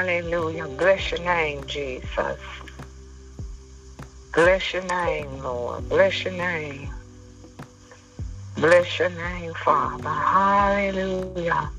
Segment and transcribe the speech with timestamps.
[0.00, 0.66] Hallelujah.
[0.66, 2.38] Bless your name, Jesus.
[4.32, 5.86] Bless your name, Lord.
[5.90, 6.88] Bless your name.
[8.56, 10.08] Bless your name, Father.
[10.08, 11.70] Hallelujah.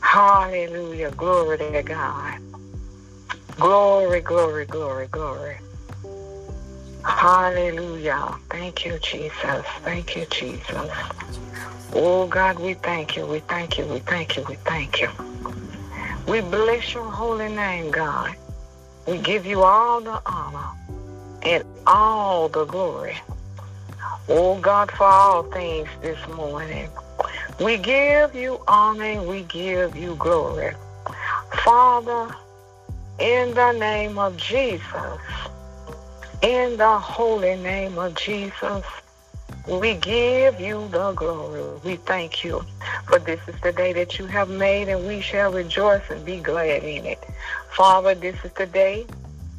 [0.00, 1.10] Hallelujah.
[1.16, 2.38] Glory to God.
[3.58, 5.56] Glory, glory, glory, glory.
[7.02, 8.36] Hallelujah.
[8.50, 9.66] Thank you, Jesus.
[9.82, 10.92] Thank you, Jesus.
[11.92, 13.26] Oh, God, we thank you.
[13.26, 13.84] We thank you.
[13.86, 14.44] We thank you.
[14.48, 15.08] We thank you.
[16.30, 18.36] We bless your holy name, God.
[19.08, 20.68] We give you all the honor
[21.42, 23.16] and all the glory.
[24.28, 26.88] Oh, God, for all things this morning.
[27.58, 30.72] We give you honor we give you glory.
[31.64, 32.32] Father,
[33.18, 35.20] in the name of Jesus,
[36.42, 38.84] in the holy name of Jesus,
[39.78, 41.62] we give you the glory.
[41.84, 42.64] We thank you
[43.06, 46.40] for this is the day that you have made and we shall rejoice and be
[46.40, 47.22] glad in it.
[47.70, 49.06] Father, this is the day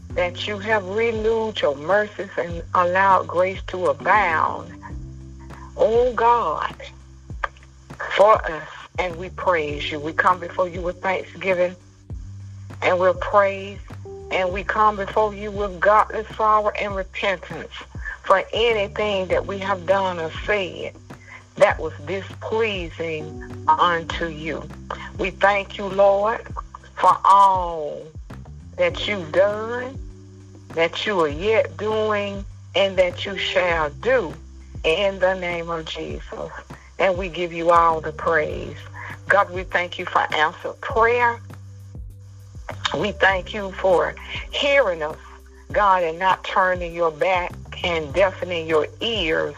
[0.10, 4.74] that you have renewed your mercies and allowed grace to abound.
[5.78, 6.76] Oh God,
[8.18, 8.68] for us,
[9.00, 10.00] and we praise you.
[10.00, 11.76] We come before you with thanksgiving
[12.82, 13.80] and we'll praise
[14.32, 17.72] and we come before you with godly sorrow and repentance
[18.24, 20.94] for anything that we have done or said
[21.56, 24.68] that was displeasing unto you.
[25.18, 26.42] We thank you, Lord,
[26.96, 28.02] for all
[28.78, 29.98] that you've done,
[30.70, 34.34] that you are yet doing, and that you shall do
[34.84, 36.52] in the name of Jesus.
[37.00, 38.78] And we give you all the praise.
[39.28, 41.40] God, we thank you for answered prayer.
[42.98, 44.16] We thank you for
[44.52, 45.18] hearing us,
[45.72, 49.56] God, and not turning your back and deafening your ears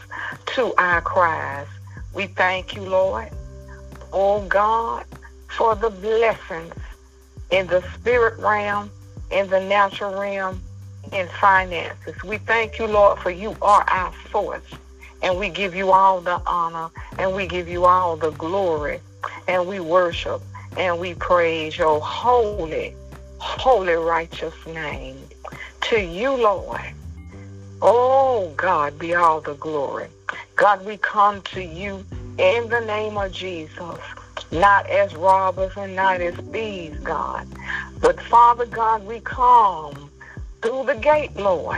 [0.55, 1.67] to our cries.
[2.13, 3.29] We thank you, Lord,
[4.11, 5.05] oh God,
[5.49, 6.73] for the blessings
[7.49, 8.91] in the spirit realm,
[9.31, 10.61] in the natural realm,
[11.11, 12.15] in finances.
[12.23, 14.61] We thank you, Lord, for you are our source.
[15.21, 18.99] And we give you all the honor and we give you all the glory.
[19.47, 20.41] And we worship
[20.77, 22.95] and we praise your holy,
[23.37, 25.17] holy, righteous name.
[25.89, 26.81] To you, Lord.
[27.85, 30.07] Oh, God, be all the glory.
[30.55, 32.05] God, we come to you
[32.37, 33.99] in the name of Jesus,
[34.53, 37.45] not as robbers and not as thieves, God.
[37.99, 40.09] But Father God, we come
[40.61, 41.77] through the gate, Lord,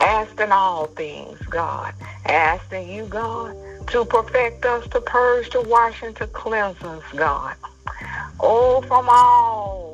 [0.00, 1.92] asking all things, God.
[2.24, 3.54] Asking you, God,
[3.88, 7.54] to perfect us, to purge, to wash, and to cleanse us, God.
[8.40, 9.91] Oh, from all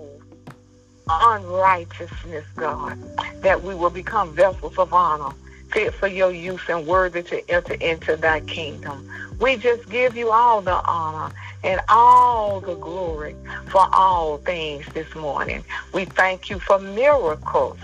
[1.09, 2.99] unrighteousness, God,
[3.43, 5.35] that we will become vessels of honor,
[5.71, 9.09] fit for your use and worthy to enter into thy kingdom.
[9.41, 11.33] We just give you all the honor
[11.65, 13.35] and all the glory
[13.67, 15.65] for all things this morning.
[15.93, 17.79] We thank you for miracles,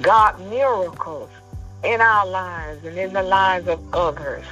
[0.00, 1.30] God, miracles
[1.82, 4.44] in our lives and in the lives of others.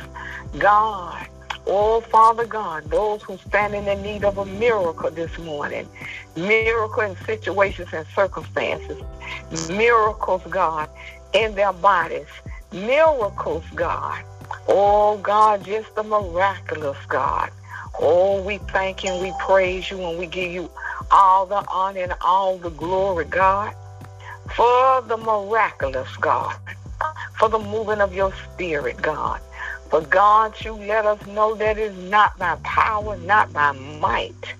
[0.59, 1.26] God,
[1.67, 5.89] Oh, Father God, those who stand in the need of a miracle this morning,
[6.37, 8.99] miracle in situations and circumstances,
[9.71, 10.89] miracles, God,
[11.33, 12.27] in their bodies,
[12.73, 14.25] miracles, God.
[14.69, 17.50] Oh, God, just the miraculous, God.
[18.00, 20.71] Oh, we thank you and we praise you and we give you
[21.11, 23.75] all the honor and all the glory, God,
[24.56, 26.56] for the miraculous, God,
[27.39, 29.41] for the moving of your spirit, God.
[29.92, 34.54] But God, you let us know that it's not by power, not by might,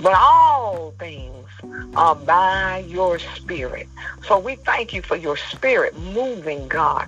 [0.00, 1.46] but all things
[1.94, 3.86] are by your spirit.
[4.26, 7.06] So we thank you for your spirit moving, God.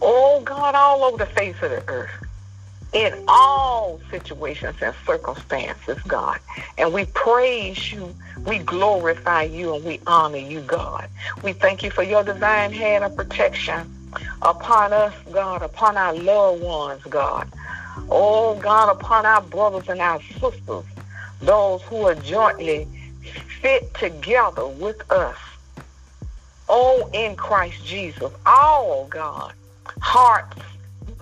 [0.00, 2.10] Oh, God, all over the face of the earth.
[2.94, 6.40] In all situations and circumstances, God.
[6.78, 8.16] And we praise you,
[8.46, 11.06] we glorify you, and we honor you, God.
[11.42, 13.97] We thank you for your divine hand of protection
[14.42, 17.50] upon us, God, upon our loved ones, God.
[18.10, 20.84] Oh, God, upon our brothers and our sisters,
[21.40, 22.86] those who are jointly
[23.60, 25.36] fit together with us.
[26.68, 29.52] Oh, in Christ Jesus, all, God,
[30.00, 30.62] hearts,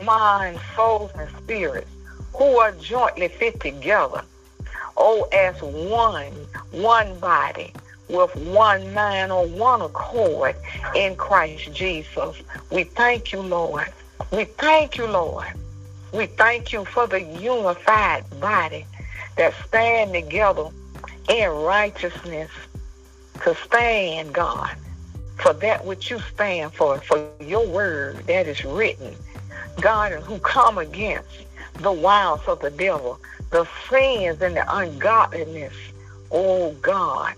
[0.02, 1.90] minds, souls, and spirits
[2.34, 4.22] who are jointly fit together.
[4.96, 6.32] Oh, as one,
[6.72, 7.72] one body,
[8.08, 10.56] with one mind on one accord
[10.94, 12.36] in Christ Jesus.
[12.70, 13.92] We thank you, Lord.
[14.30, 15.46] We thank you, Lord.
[16.12, 18.86] We thank you for the unified body
[19.36, 20.68] that stand together
[21.28, 22.50] in righteousness
[23.42, 24.70] to stand, God,
[25.36, 29.14] for that which you stand for, for your word that is written.
[29.80, 31.44] God, who come against
[31.74, 33.20] the wiles of the devil,
[33.50, 35.74] the sins and the ungodliness
[36.30, 37.34] oh God,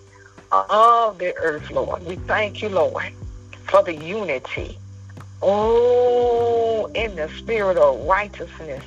[0.52, 2.04] of the earth, Lord.
[2.04, 3.12] We thank you, Lord,
[3.64, 4.78] for the unity.
[5.42, 8.84] Oh, in the spirit of righteousness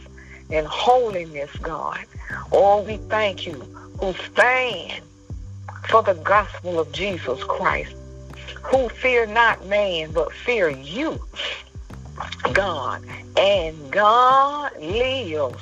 [0.50, 2.06] and holiness, God.
[2.52, 3.54] Oh, we thank you
[4.00, 5.02] who stand
[5.88, 7.96] for the gospel of Jesus Christ,
[8.64, 11.20] who fear not man, but fear you,
[12.54, 13.04] God.
[13.38, 15.62] And God lives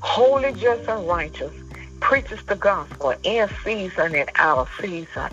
[0.00, 1.52] holy, just, and righteous,
[2.02, 5.30] preaches the gospel in season and out of season,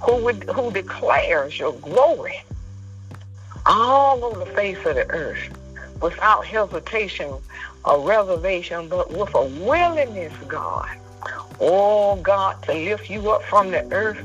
[0.00, 2.42] who, would, who declares your glory
[3.66, 5.50] all over the face of the earth
[6.00, 7.32] without hesitation
[7.84, 10.88] or reservation, but with a willingness, God.
[11.60, 14.18] Oh, God, to lift you up from the earth.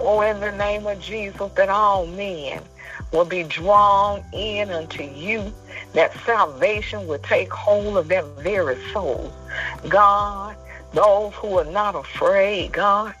[0.00, 2.62] Oh, in the name of Jesus, that all men
[3.12, 5.52] will be drawn in unto you,
[5.92, 9.32] that salvation will take hold of their very soul.
[9.88, 10.56] God,
[10.96, 13.14] those who are not afraid, God,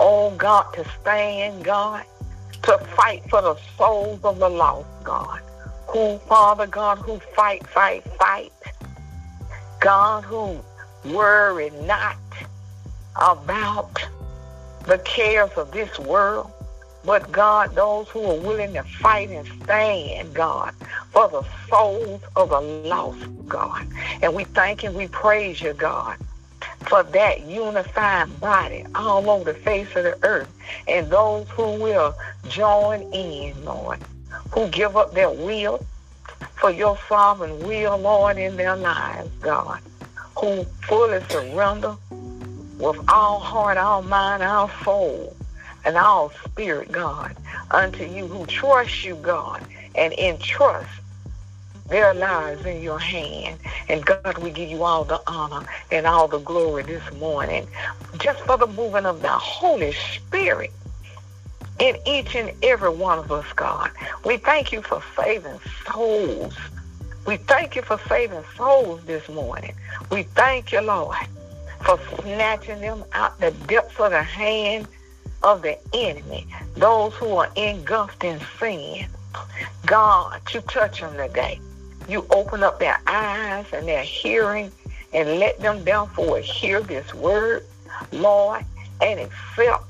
[0.00, 2.04] oh God, to stand, God,
[2.64, 5.40] to fight for the souls of the lost, God.
[5.86, 8.52] Who, Father God, who fight, fight, fight.
[9.80, 10.60] God, who
[11.04, 12.16] worry not
[13.14, 14.04] about
[14.86, 16.50] the cares of this world,
[17.04, 20.74] but God, those who are willing to fight and stand, God,
[21.10, 23.86] for the souls of the lost, God.
[24.20, 26.16] And we thank and we praise you, God,
[26.88, 30.52] for that unified body all over the face of the earth.
[30.88, 32.14] And those who will
[32.48, 33.98] join in, Lord,
[34.52, 35.84] who give up their will
[36.56, 39.80] for your sovereign will, Lord, in their lives, God,
[40.36, 41.96] who fully surrender
[42.78, 45.36] with all heart, all mind, all soul,
[45.84, 47.36] and all spirit, God,
[47.70, 49.64] unto you who trust you, God,
[49.94, 50.88] and entrust
[51.92, 53.58] their lives in your hand.
[53.88, 57.68] And God, we give you all the honor and all the glory this morning
[58.18, 60.72] just for the moving of the Holy Spirit
[61.78, 63.90] in each and every one of us, God.
[64.24, 66.56] We thank you for saving souls.
[67.26, 69.74] We thank you for saving souls this morning.
[70.10, 71.16] We thank you, Lord,
[71.82, 74.88] for snatching them out the depths of the hand
[75.42, 79.06] of the enemy, those who are engulfed in sin.
[79.84, 81.60] God, you touch them today.
[82.08, 84.72] You open up their eyes and their hearing
[85.12, 87.64] and let them therefore hear this word,
[88.12, 88.64] Lord,
[89.00, 89.84] and accept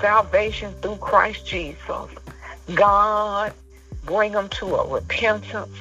[0.00, 2.10] salvation through Christ Jesus.
[2.74, 3.52] God,
[4.04, 5.76] bring them to a repentance.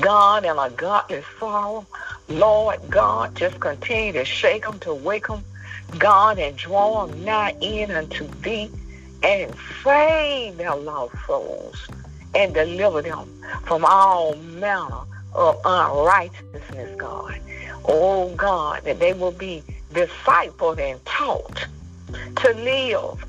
[0.00, 1.86] God, and a godly sorrow.
[2.28, 5.44] Lord God, just continue to shake them, to wake them,
[5.98, 8.70] God, and draw them nigh in unto thee
[9.24, 11.88] and save their lost souls
[12.34, 13.28] and deliver them
[13.64, 15.00] from all manner
[15.34, 17.38] of unrighteousness, God.
[17.86, 19.62] Oh, God, that they will be
[19.92, 21.66] discipled and taught
[22.36, 23.24] to live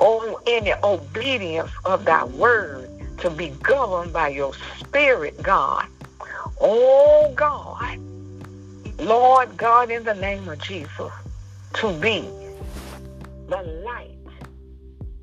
[0.00, 5.86] oh, in the obedience of thy word, to be governed by your spirit, God.
[6.60, 7.98] Oh, God.
[8.98, 11.12] Lord God, in the name of Jesus,
[11.74, 12.20] to be
[13.48, 14.16] the light.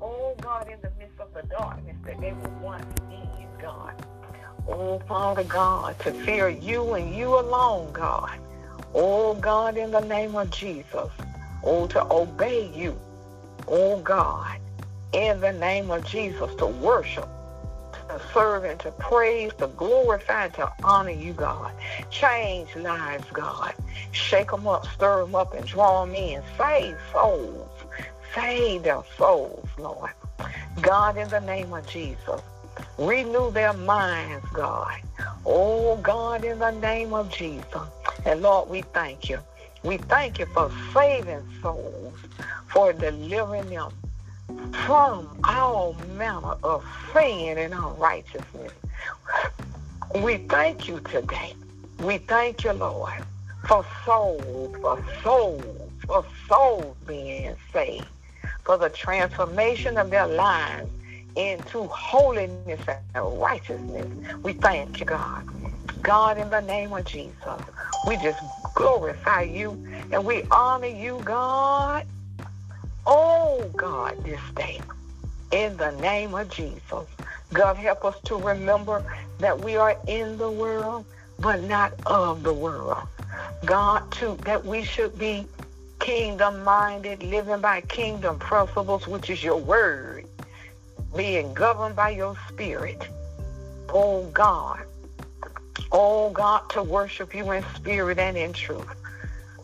[0.00, 2.99] Oh, God, in the midst of the darkness that they were once.
[4.70, 8.38] Oh, Father God, to fear you and you alone, God.
[8.94, 11.10] Oh, God, in the name of Jesus.
[11.62, 12.98] Oh, to obey you.
[13.68, 14.58] Oh, God,
[15.12, 17.28] in the name of Jesus, to worship
[18.10, 21.72] to serve and to praise, to glorify, and to honor you, God.
[22.10, 23.74] Change lives, God.
[24.12, 26.42] Shake them up, stir them up, and draw them in.
[26.58, 27.70] Save souls.
[28.34, 30.10] Save their souls, Lord.
[30.80, 32.40] God, in the name of Jesus,
[32.98, 35.00] renew their minds, God.
[35.46, 37.64] Oh, God, in the name of Jesus.
[38.24, 39.38] And Lord, we thank you.
[39.82, 42.14] We thank you for saving souls,
[42.66, 43.90] for delivering them
[44.86, 48.72] from all manner of sin and unrighteousness.
[50.16, 51.54] We thank you today.
[52.00, 53.12] We thank you, Lord,
[53.64, 58.06] for souls, for souls, for souls being saved,
[58.64, 60.90] for the transformation of their lives
[61.36, 62.80] into holiness
[63.14, 64.06] and righteousness.
[64.42, 65.44] We thank you, God.
[66.02, 67.60] God, in the name of Jesus,
[68.06, 68.42] we just
[68.74, 69.78] glorify you
[70.12, 72.06] and we honor you, God.
[73.06, 74.80] Oh, God, this day,
[75.52, 77.06] in the name of Jesus.
[77.52, 79.04] God, help us to remember
[79.38, 81.04] that we are in the world,
[81.40, 82.98] but not of the world.
[83.64, 85.46] God, too, that we should be
[85.98, 90.19] kingdom-minded, living by kingdom principles, which is your word,
[91.16, 93.08] being governed by your spirit.
[93.88, 94.80] Oh, God.
[95.92, 98.86] Oh, God, to worship you in spirit and in truth.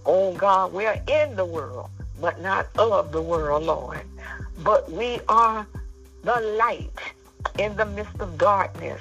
[0.05, 4.00] Oh, God, we are in the world, but not of the world, Lord.
[4.62, 5.67] But we are
[6.23, 6.99] the light
[7.59, 9.00] in the midst of darkness,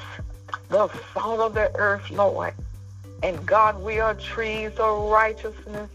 [0.70, 2.54] the salt of the earth, Lord.
[3.24, 5.90] And God, we are trees of righteousness,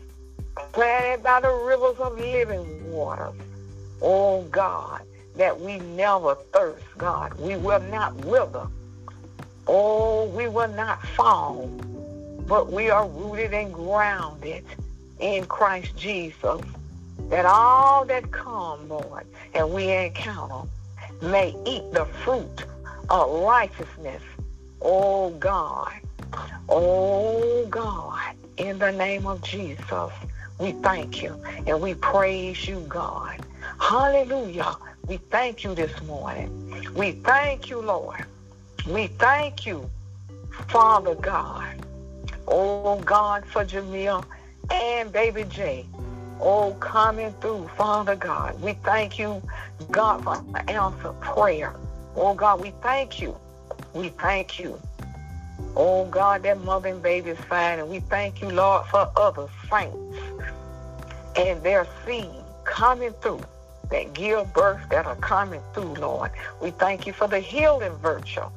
[0.72, 3.34] planted by the rivers of living waters.
[4.02, 5.02] Oh God,
[5.40, 7.32] that we never thirst, God.
[7.38, 8.66] We will not wither.
[9.66, 11.66] Oh, we will not fall,
[12.46, 14.64] but we are rooted and grounded
[15.18, 16.60] in Christ Jesus.
[17.30, 20.68] That all that come, Lord, and we encounter
[21.22, 22.66] may eat the fruit
[23.08, 24.22] of righteousness.
[24.82, 25.90] Oh God.
[26.68, 28.34] Oh God.
[28.58, 30.12] In the name of Jesus,
[30.58, 31.34] we thank you
[31.66, 33.40] and we praise you, God.
[33.80, 34.76] Hallelujah.
[35.08, 36.92] We thank you this morning.
[36.94, 38.24] We thank you, Lord.
[38.86, 39.90] We thank you,
[40.68, 41.84] Father God.
[42.46, 44.24] Oh God, for Jamil
[44.70, 45.86] and baby J.
[46.40, 48.60] Oh, coming through, Father God.
[48.60, 49.42] We thank you,
[49.90, 51.74] God, for the answer prayer.
[52.14, 53.36] Oh God, we thank you.
[53.94, 54.78] We thank you.
[55.74, 57.78] Oh God, that mother and baby is fine.
[57.78, 59.96] And we thank you, Lord, for other saints
[61.34, 62.30] and their seed
[62.64, 63.40] coming through
[63.90, 66.30] that give birth that are coming through, Lord.
[66.60, 68.48] We thank you for the healing virtue,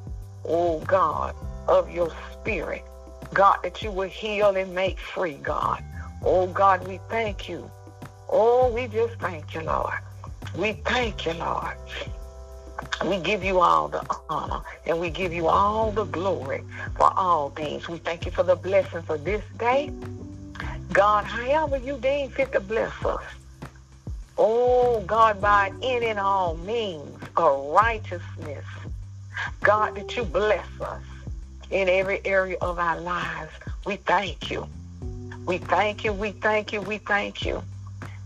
[0.46, 1.36] oh God,
[1.68, 2.84] of your spirit.
[3.34, 5.84] God, that you will heal and make free, God.
[6.24, 7.70] Oh God, we thank you.
[8.30, 9.94] Oh, we just thank you, Lord.
[10.56, 11.76] We thank you, Lord.
[13.06, 16.64] We give you all the honor and we give you all the glory
[16.96, 17.88] for all things.
[17.90, 19.92] We thank you for the blessing for this day.
[20.92, 23.24] God, however you deem fit to bless us.
[24.38, 28.66] Oh, God, by any and all means of righteousness.
[29.62, 31.04] God, that you bless us
[31.70, 33.52] in every area of our lives.
[33.86, 34.68] We thank you.
[35.46, 36.14] We thank you.
[36.14, 36.82] We thank you.
[36.82, 37.62] We thank you.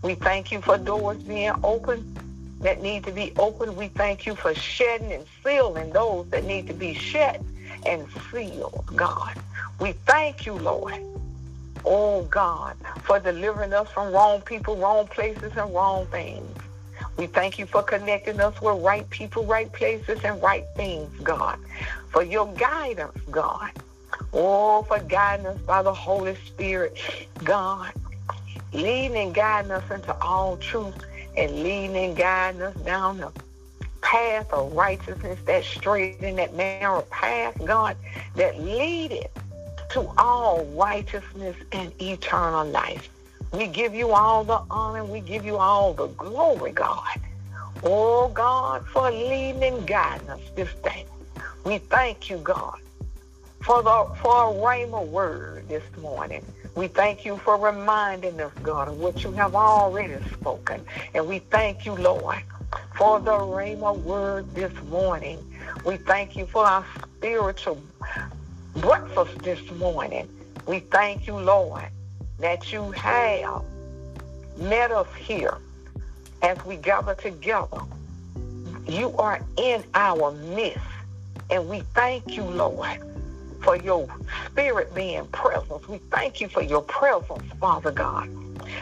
[0.01, 2.15] We thank you for doors being open
[2.61, 3.75] that need to be opened.
[3.75, 7.43] We thank you for shedding and sealing those that need to be shed
[7.85, 9.35] and sealed, God.
[9.79, 10.95] We thank you, Lord.
[11.85, 16.57] Oh, God, for delivering us from wrong people, wrong places, and wrong things.
[17.17, 21.59] We thank you for connecting us with right people, right places, and right things, God.
[22.09, 23.71] For your guidance, God.
[24.33, 26.97] Oh, for guiding us by the Holy Spirit,
[27.43, 27.91] God.
[28.73, 30.95] Leading and guiding us into all truth
[31.35, 33.31] and leading and guiding us down the
[34.01, 37.95] path of righteousness, that straight and that narrow path, God,
[38.35, 39.29] that leadeth
[39.89, 43.09] to all righteousness and eternal life.
[43.51, 45.05] We give you all the honor.
[45.05, 47.19] We give you all the glory, God.
[47.83, 51.05] Oh, God, for leading and guiding us this day.
[51.63, 52.79] We thank you, God,
[53.61, 56.43] for the for a rhema word this morning.
[56.75, 60.85] We thank you for reminding us, God, of what you have already spoken.
[61.13, 62.41] And we thank you, Lord,
[62.95, 65.39] for the rhema word this morning.
[65.85, 66.85] We thank you for our
[67.17, 67.81] spiritual
[68.81, 70.27] breakfast this morning.
[70.65, 71.85] We thank you, Lord,
[72.39, 73.63] that you have
[74.57, 75.57] met us here
[76.41, 77.81] as we gather together.
[78.87, 80.79] You are in our midst.
[81.49, 82.99] And we thank you, Lord,
[83.61, 84.07] for your
[84.45, 85.87] spirit being present.
[85.87, 88.29] We thank you for your presence, Father God.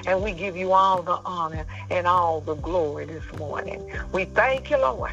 [0.07, 3.91] And we give you all the honor and all the glory this morning.
[4.11, 5.11] We thank you, Lord,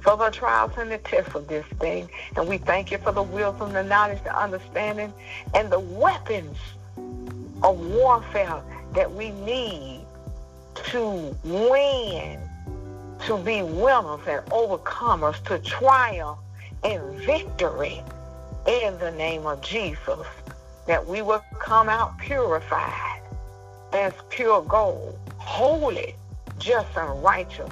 [0.00, 2.08] for the trials and the tests of this thing.
[2.36, 5.12] And we thank you for the wisdom, the knowledge, the understanding,
[5.54, 6.56] and the weapons
[7.62, 8.62] of warfare
[8.94, 10.04] that we need
[10.74, 12.40] to win,
[13.26, 16.38] to be winners and overcomers, to triumph
[16.84, 18.02] in victory
[18.66, 20.26] in the name of Jesus,
[20.86, 23.20] that we will come out purified
[23.92, 26.14] as pure gold, holy,
[26.58, 27.70] just and righteous,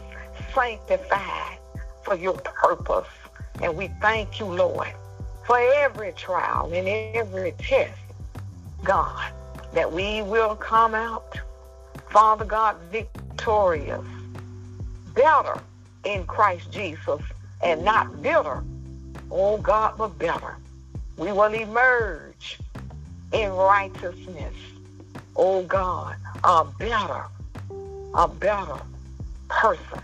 [0.54, 1.55] sanctified
[2.06, 3.08] for your purpose.
[3.60, 4.92] And we thank you, Lord,
[5.44, 6.86] for every trial and
[7.16, 7.98] every test,
[8.84, 9.32] God,
[9.74, 11.36] that we will come out,
[12.08, 14.06] Father God, victorious,
[15.14, 15.58] better
[16.04, 17.20] in Christ Jesus,
[17.62, 18.62] and not bitter,
[19.32, 20.56] oh God, but better
[21.16, 22.60] we will emerge
[23.32, 24.54] in righteousness.
[25.34, 27.24] Oh God, a better,
[28.14, 28.78] a better
[29.48, 30.00] person.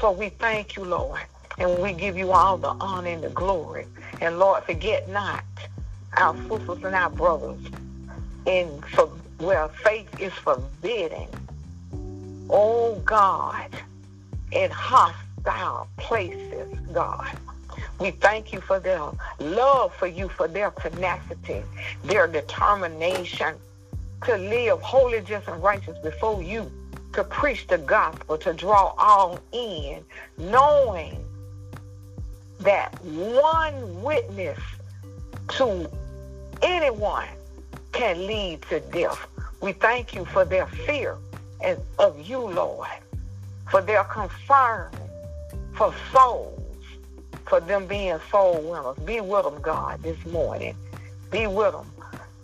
[0.00, 1.20] So we thank you, Lord,
[1.58, 3.86] and we give you all the honor and the glory.
[4.20, 5.44] And Lord, forget not
[6.16, 7.60] our sisters and our brothers
[8.46, 9.06] in for
[9.38, 11.26] where faith is forbidden.
[12.50, 13.68] Oh God,
[14.52, 17.36] in hostile places, God.
[17.98, 19.08] We thank you for their
[19.38, 21.62] love for you, for their tenacity,
[22.04, 23.54] their determination
[24.24, 26.70] to live holy, just, and righteous before you
[27.12, 30.04] to preach the gospel, to draw all in,
[30.38, 31.24] knowing
[32.60, 34.58] that one witness
[35.50, 35.90] to
[36.62, 37.28] anyone
[37.92, 39.26] can lead to death.
[39.60, 41.16] We thank you for their fear
[41.60, 42.88] and of you, Lord,
[43.70, 44.90] for their concern
[45.74, 46.60] for souls,
[47.46, 48.96] for them being soul winners.
[49.04, 50.76] Be with them, God, this morning.
[51.30, 51.90] Be with them.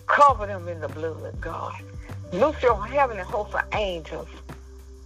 [0.07, 1.75] Cover them in the blood, God.
[2.33, 4.29] Loose your heavenly host of angels,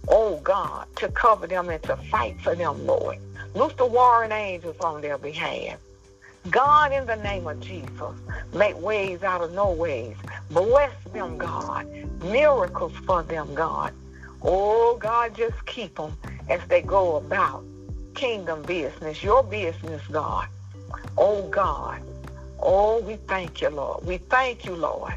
[0.07, 3.17] oh God, to cover them and to fight for them, Lord.
[3.55, 5.79] Loose the warring angels on their behalf.
[6.49, 8.15] God, in the name of Jesus,
[8.53, 10.17] make ways out of no ways.
[10.51, 11.87] Bless them, God.
[12.21, 13.93] Miracles for them, God.
[14.41, 16.15] Oh, God, just keep them
[16.49, 17.63] as they go about
[18.13, 20.47] kingdom business, your business, God.
[21.17, 22.01] Oh, God.
[22.59, 24.05] Oh, we thank you, Lord.
[24.05, 25.15] We thank you, Lord.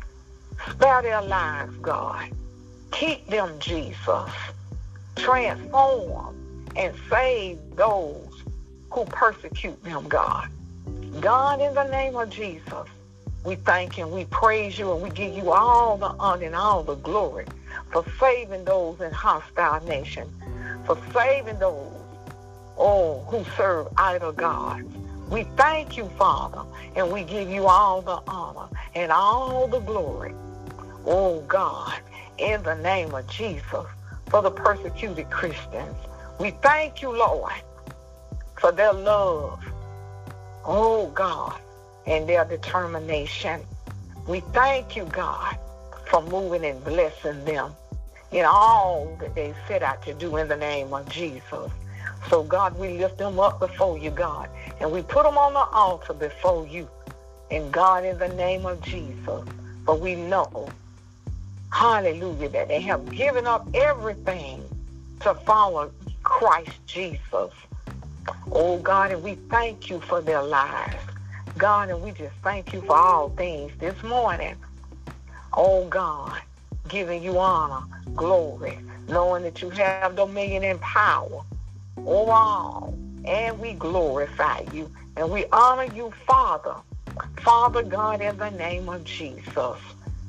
[0.70, 2.30] Spare their lives, God.
[2.92, 4.30] Keep them, Jesus.
[5.16, 6.36] Transform
[6.76, 8.27] and save those
[8.90, 10.48] who persecute them, God.
[11.20, 12.86] God, in the name of Jesus,
[13.44, 16.82] we thank you, we praise you, and we give you all the honor and all
[16.82, 17.46] the glory
[17.90, 20.30] for saving those in hostile nations,
[20.84, 21.92] for saving those,
[22.76, 24.82] oh, who serve idol gods.
[25.30, 26.62] We thank you, Father,
[26.96, 30.34] and we give you all the honor and all the glory.
[31.06, 32.00] Oh, God,
[32.38, 33.86] in the name of Jesus,
[34.26, 35.96] for the persecuted Christians.
[36.38, 37.52] We thank you, Lord,
[38.60, 39.64] for their love.
[40.64, 41.58] Oh, God,
[42.06, 43.60] and their determination.
[44.26, 45.56] We thank you, God,
[46.06, 47.72] for moving and blessing them
[48.32, 51.70] in all that they set out to do in the name of Jesus.
[52.28, 54.50] So, God, we lift them up before you, God,
[54.80, 56.88] and we put them on the altar before you.
[57.50, 59.44] And, God, in the name of Jesus,
[59.86, 60.68] for we know
[61.70, 64.62] hallelujah, that they have given up everything
[65.20, 65.90] to follow
[66.22, 67.52] Christ Jesus.
[68.52, 70.96] Oh God, and we thank you for their lives.
[71.56, 74.56] God, and we just thank you for all things this morning.
[75.52, 76.40] Oh God,
[76.88, 81.42] giving you honor, glory, knowing that you have dominion and power
[82.06, 82.94] over all.
[83.24, 86.74] And we glorify you and we honor you, Father.
[87.38, 89.76] Father God, in the name of Jesus.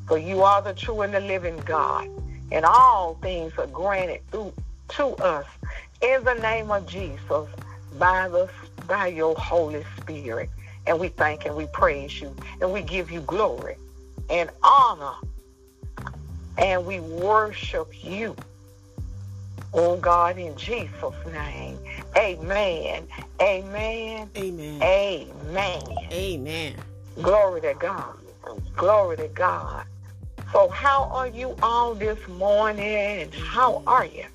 [0.07, 2.07] For you are the true and the living God.
[2.51, 4.53] And all things are granted through
[4.89, 5.45] to us
[6.01, 7.47] in the name of Jesus
[7.97, 8.49] by the
[8.87, 10.49] by your Holy Spirit.
[10.87, 13.75] And we thank and we praise you and we give you glory
[14.29, 15.13] and honor
[16.57, 18.35] and we worship you.
[19.73, 21.77] Oh God, in Jesus' name.
[22.17, 23.07] Amen.
[23.41, 24.29] Amen.
[24.35, 24.81] Amen.
[24.81, 25.83] Amen.
[26.11, 26.73] Amen.
[27.21, 28.17] Glory to God.
[28.75, 29.85] Glory to God.
[30.51, 33.31] So how are you all this morning?
[33.31, 34.25] How are you?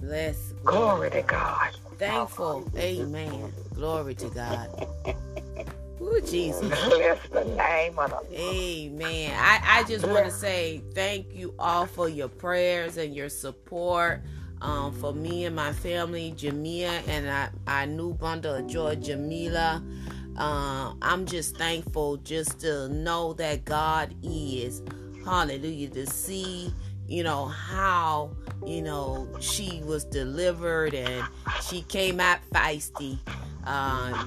[0.00, 0.52] Bless.
[0.64, 1.70] Glory to God.
[1.98, 2.70] Thankful.
[2.76, 3.52] Amen.
[3.74, 4.86] Glory to God.
[6.00, 6.68] Ooh, Jesus.
[6.88, 9.32] Bless the name of the Amen.
[9.36, 14.22] I, I just want to say thank you all for your prayers and your support.
[14.60, 19.82] Um, for me and my family, Jamia and I, our new bundle of joy, Jamila.
[20.36, 24.82] Uh, I'm just thankful just to know that God is.
[25.24, 25.90] Hallelujah.
[25.90, 26.72] To see,
[27.08, 28.30] you know, how,
[28.66, 31.24] you know, she was delivered and
[31.62, 33.18] she came out feisty.
[33.64, 34.26] Uh,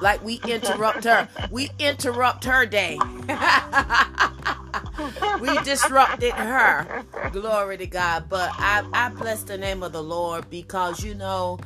[0.00, 1.28] like we interrupt her.
[1.50, 2.98] We interrupt her day.
[5.40, 7.04] we disrupted her.
[7.32, 8.28] Glory to God.
[8.28, 11.58] But I, I bless the name of the Lord because, you know,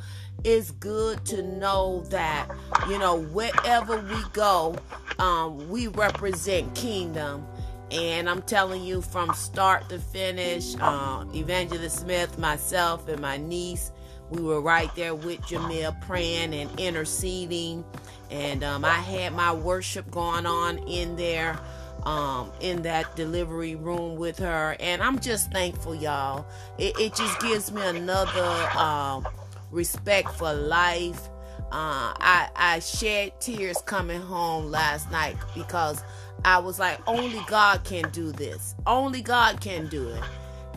[0.43, 2.47] it's good to know that
[2.87, 4.75] you know wherever we go
[5.17, 7.47] um, we represent kingdom
[7.91, 13.91] and i'm telling you from start to finish uh, evangelist smith myself and my niece
[14.29, 17.83] we were right there with jamil praying and interceding.
[18.31, 21.59] And um, i had my worship going on in there
[22.03, 24.75] um, in that delivery room with her.
[24.79, 26.45] And i'm just thankful y'all.
[26.77, 29.27] It, it just gives me another um,
[29.71, 31.29] respect for life.
[31.71, 36.03] Uh, I I shed tears coming home last night because
[36.43, 38.75] I was like, only God can do this.
[38.85, 40.23] Only God can do it,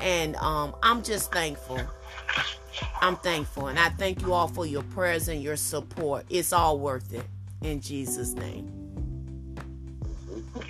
[0.01, 1.81] and um, I'm just thankful.
[3.01, 6.25] I'm thankful, and I thank you all for your prayers and your support.
[6.31, 7.27] It's all worth it
[7.63, 8.73] in Jesus' name.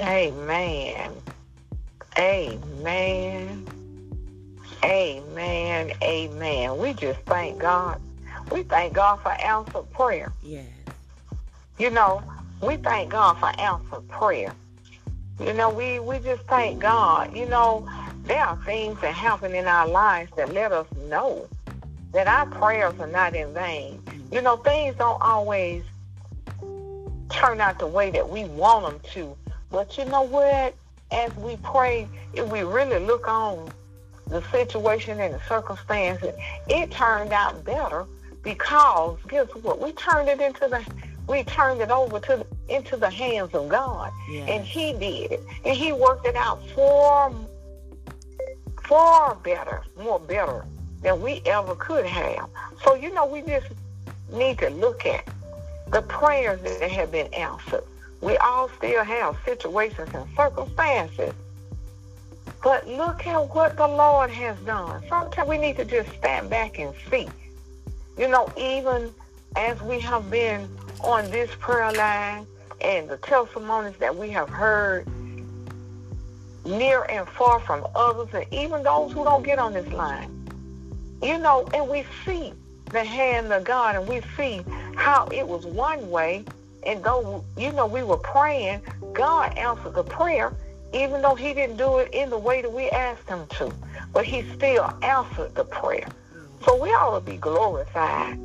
[0.01, 1.13] Amen.
[2.19, 3.67] Amen.
[4.85, 5.93] Amen.
[6.03, 6.79] Amen.
[6.79, 8.01] We just thank God
[8.51, 10.33] we thank God for answered prayer.
[10.43, 10.67] Yes.
[11.79, 12.23] You know,
[12.63, 14.53] we thank God for answered prayer.
[15.41, 17.37] You know, we, we just thank God.
[17.37, 17.89] You know,
[18.25, 21.47] there are things that happen in our lives that let us know
[22.13, 24.03] that our prayers are not in vain.
[24.33, 25.83] You know, things don't always
[27.31, 29.37] turn out the way that we want them to.
[29.71, 30.75] But you know what?
[31.11, 33.71] As we pray, if we really look on
[34.27, 36.35] the situation and the circumstances,
[36.69, 38.07] it turned out better
[38.43, 39.81] because guess what?
[39.81, 40.85] We turned it into the
[41.29, 44.49] we turned it over to into the hands of God, yes.
[44.49, 47.33] and He did it, and He worked it out far
[48.85, 50.65] far better, more better
[51.03, 52.49] than we ever could have.
[52.83, 53.67] So you know, we just
[54.33, 55.27] need to look at
[55.91, 57.85] the prayers that have been answered.
[58.21, 61.33] We all still have situations and circumstances.
[62.63, 65.03] But look at what the Lord has done.
[65.09, 67.29] Sometimes we need to just stand back and see.
[68.19, 69.13] You know, even
[69.57, 70.69] as we have been
[71.01, 72.47] on this prayer line
[72.81, 75.07] and the testimonies that we have heard
[76.65, 80.35] near and far from others and even those who don't get on this line.
[81.23, 82.53] You know, and we see
[82.91, 84.63] the hand of God and we see
[84.95, 86.45] how it was one way
[86.85, 88.83] and though, you know, we were praying,
[89.13, 90.55] God answered the prayer
[90.95, 93.73] even though he didn't do it in the way that we asked him to.
[94.13, 96.09] But he still answered the prayer.
[96.65, 98.39] So we ought to be glorified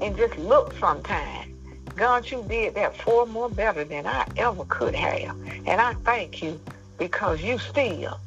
[0.00, 1.54] and just look sometime.
[1.96, 5.36] God, you did that far more better than I ever could have.
[5.66, 6.60] And I thank you
[6.96, 8.20] because you still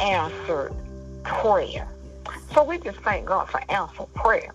[0.00, 0.72] answered
[1.24, 1.88] prayer.
[2.54, 4.54] So we just thank God for answered prayer.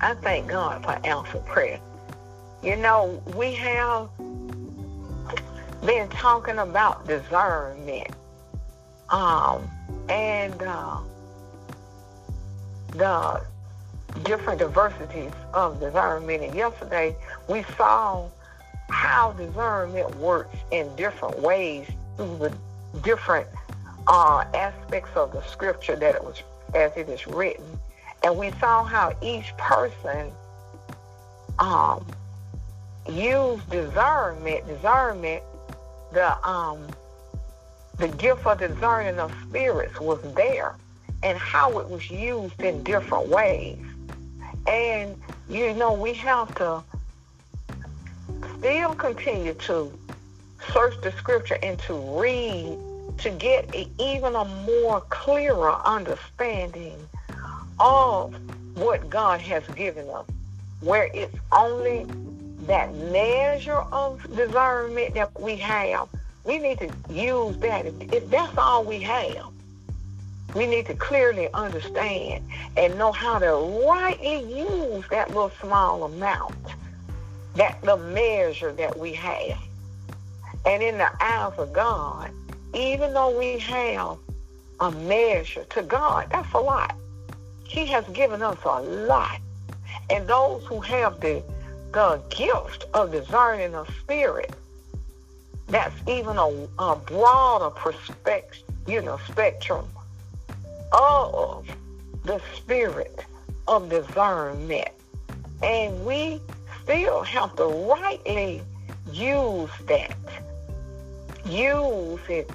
[0.00, 1.80] I thank God for answered prayer.
[2.62, 4.10] You know, we have
[5.86, 8.08] been talking about discernment.
[9.08, 9.68] Um,
[10.08, 10.98] and uh,
[12.92, 13.42] the
[14.24, 16.42] different diversities of discernment.
[16.42, 17.16] And yesterday
[17.48, 18.28] we saw
[18.88, 22.52] how discernment works in different ways through the
[23.02, 23.46] different
[24.06, 26.42] uh, aspects of the scripture that it was
[26.74, 27.64] as it is written.
[28.22, 30.30] And we saw how each person
[31.58, 32.04] um,
[33.08, 35.42] used discernment, discernment,
[36.12, 36.86] the um,
[37.98, 40.74] the gift of discerning of spirits was there
[41.22, 43.78] and how it was used in different ways.
[44.70, 46.82] And, you know, we have to
[48.58, 49.92] still continue to
[50.72, 52.78] search the scripture and to read
[53.18, 56.96] to get a, even a more clearer understanding
[57.80, 58.34] of
[58.76, 60.26] what God has given us,
[60.80, 62.06] where it's only
[62.66, 66.08] that measure of discernment that we have.
[66.44, 67.86] We need to use that.
[67.86, 69.48] If, if that's all we have,
[70.54, 72.44] we need to clearly understand
[72.76, 73.52] and know how to
[73.86, 76.54] rightly use that little small amount,
[77.54, 79.58] that the measure that we have.
[80.66, 82.30] And in the eyes of God,
[82.74, 84.18] even though we have
[84.80, 86.94] a measure to God, that's a lot.
[87.64, 89.40] He has given us a lot.
[90.08, 91.42] And those who have the
[91.92, 94.52] the gift of discerning of spirit,
[95.66, 99.84] that's even a, a broader perspective, you know, spectrum
[100.92, 101.66] of
[102.24, 103.24] the spirit
[103.68, 104.88] of discernment.
[105.62, 106.40] And we
[106.82, 108.62] still have to rightly
[109.12, 110.16] use that.
[111.44, 112.50] Use it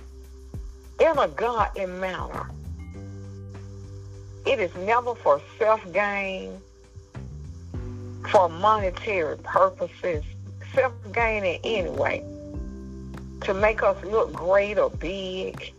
[0.99, 2.49] in a godly manner.
[4.45, 6.61] It is never for self-gain,
[8.29, 10.23] for monetary purposes,
[10.73, 12.23] self-gain in any way,
[13.41, 15.73] to make us look great or big.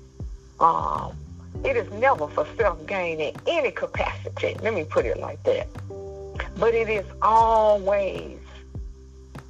[0.59, 1.16] Um,
[1.64, 4.57] it is never for self-gain in any capacity.
[4.62, 5.69] Let me put it like that.
[6.57, 8.38] But it is always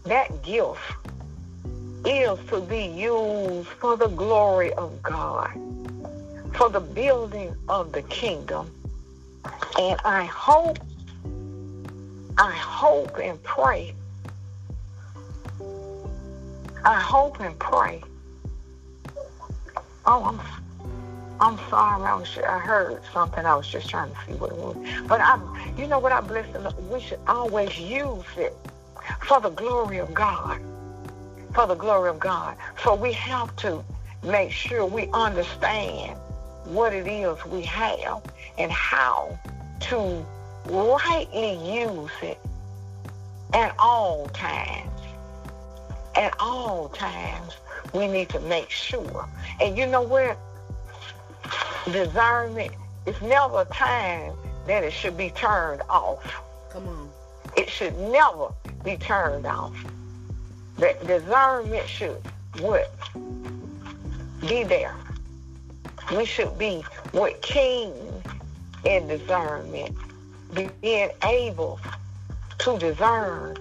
[0.04, 0.80] that gift
[2.04, 5.50] is to be used for the glory of God,
[6.54, 8.70] for the building of the kingdom.
[9.78, 10.78] And I hope,
[12.38, 13.94] I hope and pray,
[16.84, 18.02] I hope and pray.
[20.04, 20.38] Oh, I'm
[21.40, 22.02] I'm sorry.
[22.02, 22.38] I was.
[22.38, 23.44] I heard something.
[23.44, 24.76] I was just trying to see what it was.
[25.06, 25.38] But I,
[25.76, 26.66] you know what I bless them.
[26.90, 28.56] We should always use it
[29.22, 30.60] for the glory of God.
[31.52, 32.56] For the glory of God.
[32.82, 33.84] So we have to
[34.22, 36.18] make sure we understand
[36.64, 38.22] what it is we have
[38.58, 39.38] and how
[39.80, 40.26] to
[40.68, 42.38] rightly use it
[43.52, 44.90] at all times.
[46.14, 47.52] At all times,
[47.92, 49.28] we need to make sure.
[49.60, 50.38] And you know what?
[51.86, 52.72] Discernment
[53.06, 54.32] is never a time
[54.66, 56.42] that it should be turned off.
[56.70, 57.10] Come on.
[57.56, 58.48] It should never
[58.84, 59.74] be turned off.
[60.78, 62.20] That discernment should
[62.60, 62.90] what?
[64.40, 64.94] Be there.
[66.14, 67.92] We should be with keen
[68.84, 69.96] in discernment,
[70.80, 71.80] being able
[72.58, 73.56] to discern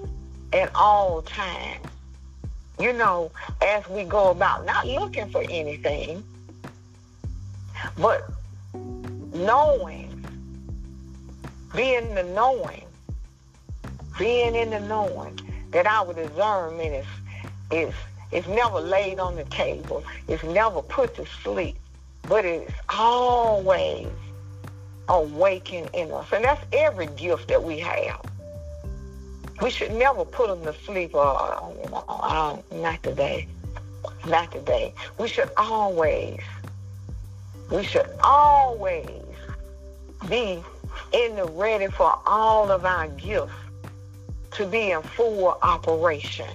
[0.54, 1.86] at all times.
[2.80, 6.24] You know, as we go about not looking for anything,
[7.98, 8.30] but
[9.34, 10.26] knowing,
[11.76, 12.86] being the knowing,
[14.18, 15.40] being in the knowing
[15.72, 17.06] that our discernment is
[17.72, 17.94] is
[18.32, 20.04] is never laid on the table.
[20.28, 21.78] It's never put to sleep,
[22.24, 24.08] but it's always
[25.08, 26.28] awakened in us.
[26.32, 28.22] And that's every gift that we have.
[29.62, 31.16] We should never put them to sleep.
[31.16, 31.34] Uh,
[31.94, 33.48] uh, not today.
[34.28, 34.94] Not today.
[35.18, 36.40] We should always,
[37.72, 39.10] we should always
[40.30, 40.64] be
[41.12, 43.52] in the ready for all of our gifts
[44.52, 46.48] to be in full operation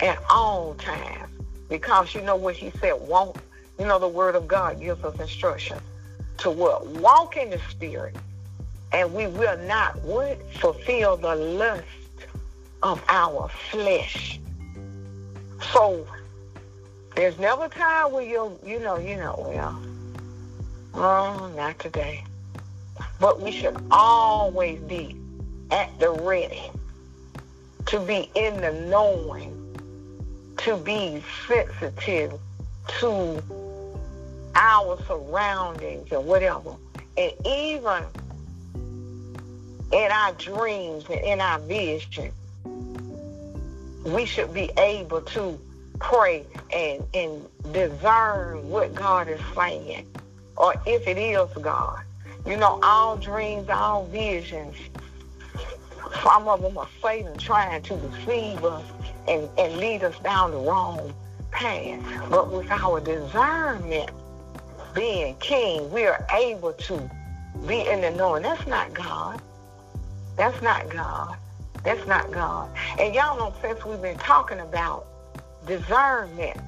[0.00, 1.30] at all times.
[1.68, 3.38] Because you know what he said, walk,
[3.78, 5.78] you know, the word of God gives us instruction
[6.38, 6.86] to what?
[6.86, 8.14] Walk in the spirit.
[8.92, 10.38] And we will not what?
[10.54, 11.84] Fulfill the lust
[12.82, 14.38] of our flesh.
[15.72, 16.06] So
[17.16, 19.82] there's never a time where you'll you know, you know, well,
[20.96, 22.24] oh, not today.
[23.20, 25.16] But we should always be
[25.70, 26.70] at the ready
[27.86, 29.52] to be in the knowing,
[30.58, 32.38] to be sensitive
[33.00, 33.42] to
[34.54, 36.74] our surroundings and whatever.
[37.16, 38.04] And even
[39.92, 42.32] in our dreams and in our vision,
[44.04, 45.58] we should be able to
[45.98, 50.06] pray and, and discern what God is saying
[50.56, 52.02] or if it is God.
[52.46, 54.76] You know, all dreams, all visions,
[56.22, 58.84] some of them are Satan trying to deceive us
[59.26, 61.12] and, and lead us down the wrong
[61.50, 62.00] path.
[62.30, 64.10] But with our discernment
[64.94, 67.10] being king, we are able to
[67.66, 68.42] be in the knowing.
[68.42, 69.40] That's not God.
[70.36, 71.36] That's not God.
[71.82, 72.70] That's not God.
[72.98, 75.06] And y'all know since we've been talking about
[75.66, 76.58] discernment,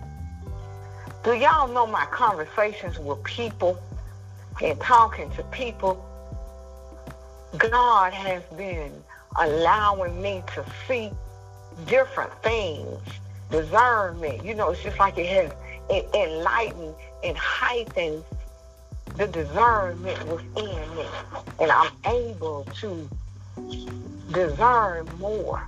[1.24, 3.78] do y'all know my conversations with people
[4.62, 6.04] and talking to people?
[7.56, 8.92] God has been
[9.36, 11.10] allowing me to see
[11.86, 12.98] different things,
[13.50, 14.44] discernment.
[14.44, 15.52] You know, it's just like it has
[16.14, 18.24] enlightened and heightened
[19.16, 21.06] the discernment within me.
[21.58, 23.08] And I'm able to
[24.32, 25.66] discern more.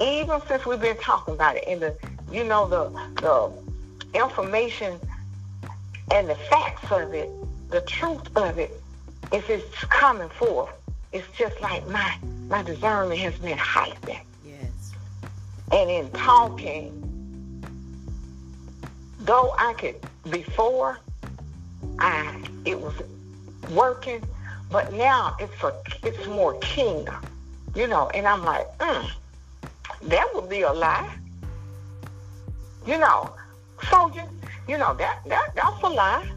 [0.00, 1.96] Even since we've been talking about it and the
[2.30, 2.88] you know the
[3.20, 3.63] the
[4.14, 4.98] information
[6.10, 7.30] and the facts of it,
[7.70, 8.80] the truth of it,
[9.32, 10.70] if it's coming forth,
[11.12, 12.16] it's just like my
[12.48, 14.20] my discernment has been heightened.
[14.44, 14.92] Yes.
[15.72, 17.00] And in talking,
[19.20, 19.96] though I could
[20.30, 20.98] before
[21.98, 22.94] I it was
[23.70, 24.22] working,
[24.70, 25.72] but now it's a
[26.02, 27.22] it's more kingdom,
[27.74, 28.10] you know.
[28.10, 29.10] And I'm like, mm,
[30.02, 31.10] that would be a lie,
[32.86, 33.32] you know.
[33.90, 34.22] So you
[34.68, 36.28] you know that that that's a lie.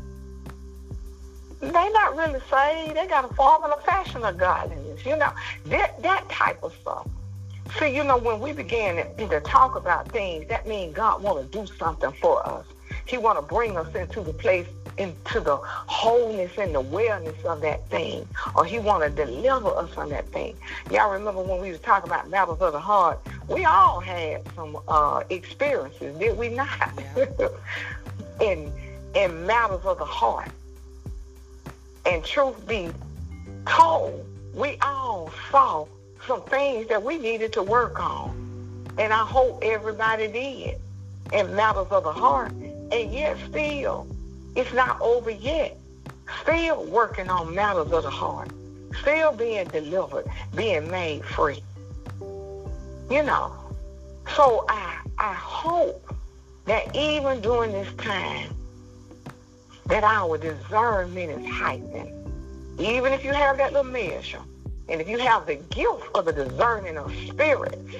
[1.59, 2.95] They not really saved.
[2.95, 5.31] They got a form and a fashion of godliness, you know.
[5.65, 7.07] That that type of stuff.
[7.79, 11.51] See, you know, when we began to, to talk about things, that means God want
[11.51, 12.65] to do something for us.
[13.05, 17.61] He want to bring us into the place into the wholeness and the wellness of
[17.61, 20.55] that thing, or He want to deliver us from that thing.
[20.91, 23.19] Y'all remember when we was talking about matters of the heart?
[23.47, 26.91] We all had some uh, experiences, did we not?
[27.15, 27.25] Yeah.
[28.41, 28.71] in
[29.15, 30.49] in matters of the heart.
[32.05, 32.89] And truth be
[33.67, 35.85] told, we all saw
[36.25, 38.85] some things that we needed to work on.
[38.97, 40.79] And I hope everybody did
[41.33, 42.51] in matters of the heart.
[42.91, 44.07] And yet still,
[44.55, 45.77] it's not over yet.
[46.41, 48.49] Still working on matters of the heart.
[49.01, 51.63] Still being delivered, being made free.
[52.21, 53.53] You know.
[54.35, 56.13] So I I hope
[56.65, 58.53] that even during this time
[59.87, 62.13] that our discernment is heightened.
[62.79, 64.41] Even if you have that little measure,
[64.89, 67.95] and if you have the gift of the discerning of spirits,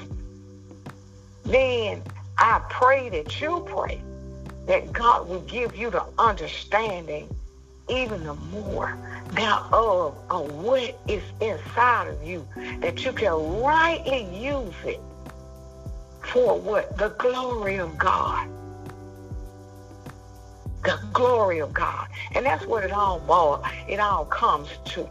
[1.44, 2.04] then
[2.38, 4.02] I pray that you pray
[4.68, 7.34] that God will give you the understanding
[7.90, 8.98] even the more
[9.32, 12.46] thereof uh, of uh, what is inside of you,
[12.82, 15.00] that you can rightly use it
[16.22, 16.98] for what?
[16.98, 18.50] The glory of God.
[20.84, 22.10] The glory of God.
[22.36, 25.10] And that's what it all boils, it all comes to.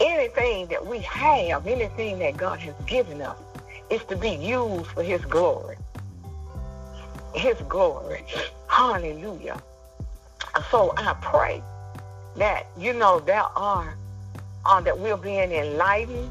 [0.00, 3.36] Anything that we have, anything that God has given us,
[3.90, 5.76] is to be used for his glory
[7.36, 8.24] his glory.
[8.68, 9.60] Hallelujah.
[10.70, 11.62] So I pray
[12.36, 13.94] that, you know, there are,
[14.64, 16.30] uh, that we're being enlightened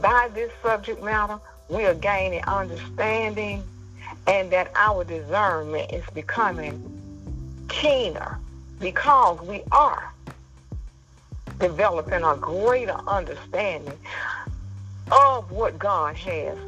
[0.00, 1.38] by this subject matter.
[1.68, 3.62] We are gaining understanding
[4.26, 6.82] and that our discernment is becoming
[7.68, 8.38] keener
[8.78, 10.12] because we are
[11.58, 13.98] developing a greater understanding
[15.10, 16.58] of what God has,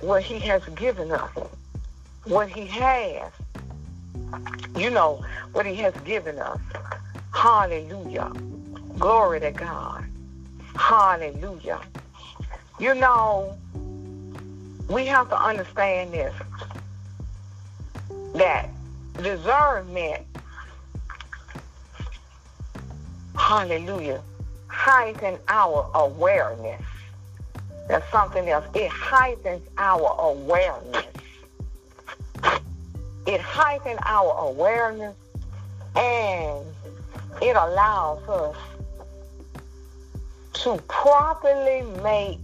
[0.00, 1.30] what he has given us,
[2.24, 3.30] what he has,
[4.76, 6.60] you know, what he has given us.
[7.32, 8.32] Hallelujah.
[8.98, 10.04] Glory to God.
[10.74, 11.80] Hallelujah.
[12.78, 13.56] You know,
[14.88, 16.34] we have to understand this
[18.34, 18.68] that
[19.22, 20.26] discernment,
[23.34, 24.22] hallelujah,
[24.68, 26.82] heighten our awareness.
[27.88, 28.64] That's something else.
[28.74, 31.06] It heightens our awareness.
[33.26, 35.16] It heightens our awareness
[35.94, 36.64] and
[37.40, 38.56] it allows us
[40.54, 42.38] to properly make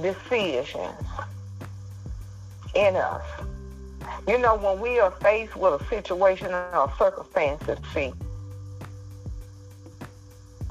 [0.00, 1.06] decisions
[2.74, 3.24] in us.
[4.26, 8.12] You know, when we are faced with a situation or circumstances, see,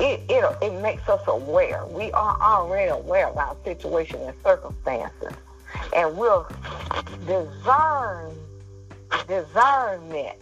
[0.02, 1.86] it, it, it makes us aware.
[1.86, 5.34] We are already aware of our situation and circumstances.
[5.96, 6.48] And we'll
[7.28, 8.36] discern,
[9.28, 10.38] discernment.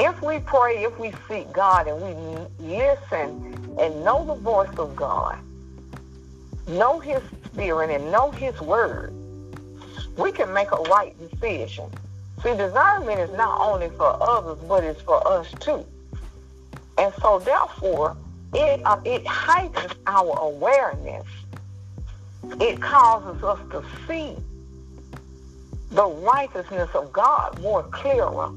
[0.00, 4.96] If we pray, if we seek God and we listen and know the voice of
[4.96, 5.38] God,
[6.66, 9.12] know his spirit and know his word,
[10.16, 11.90] we can make a right decision.
[12.42, 15.84] See, discernment is not only for others, but it's for us too.
[16.98, 18.16] And so therefore,
[18.52, 21.26] it, uh, it heightens our awareness.
[22.60, 24.36] It causes us to see
[25.90, 28.50] the righteousness of God more clearer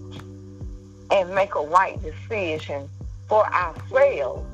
[1.11, 2.89] and make a right decision
[3.27, 4.45] for ourselves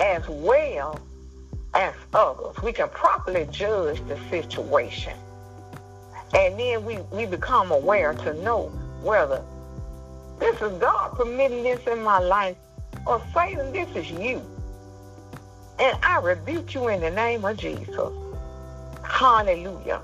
[0.00, 0.98] as well
[1.74, 2.56] as others.
[2.62, 5.14] We can properly judge the situation.
[6.34, 8.68] And then we, we become aware to know
[9.02, 9.42] whether
[10.38, 12.56] this is God permitting this in my life
[13.06, 14.42] or Satan, this is you.
[15.78, 18.12] And I rebuke you in the name of Jesus.
[19.02, 20.00] Hallelujah.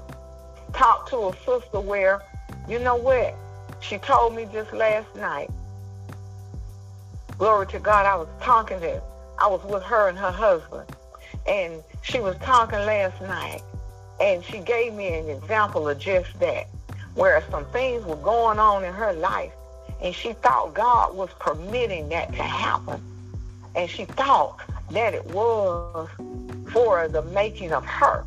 [0.72, 2.22] Talk to a sister where,
[2.68, 3.34] you know what?
[3.80, 5.50] She told me just last night.
[7.38, 9.02] Glory to God, I was talking to,
[9.38, 10.88] I was with her and her husband.
[11.46, 13.62] And she was talking last night.
[14.20, 16.68] And she gave me an example of just that,
[17.14, 19.52] where some things were going on in her life,
[20.02, 23.02] and she thought God was permitting that to happen.
[23.74, 24.58] And she thought
[24.90, 26.08] that it was
[26.72, 28.24] for the making of her.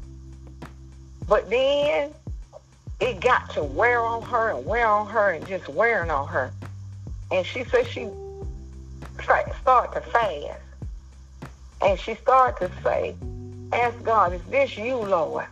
[1.27, 2.11] But then
[2.99, 6.51] it got to wear on her and wear on her and just wearing on her.
[7.31, 8.09] And she said she
[9.61, 10.59] started to fast.
[11.81, 13.15] And she started to say,
[13.73, 15.45] ask God, is this you, Lord?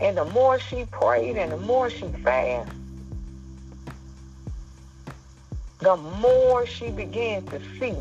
[0.00, 2.74] And the more she prayed and the more she fasted,
[5.78, 7.94] the more she began to see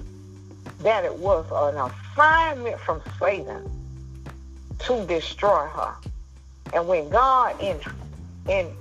[0.80, 3.70] that it was an assignment from Satan
[4.80, 5.94] to destroy her.
[6.74, 7.80] And when God in
[8.48, 8.72] in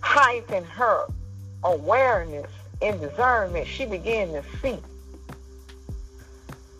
[0.00, 1.06] heightened her
[1.64, 2.50] awareness
[2.82, 4.78] and discernment, she began to see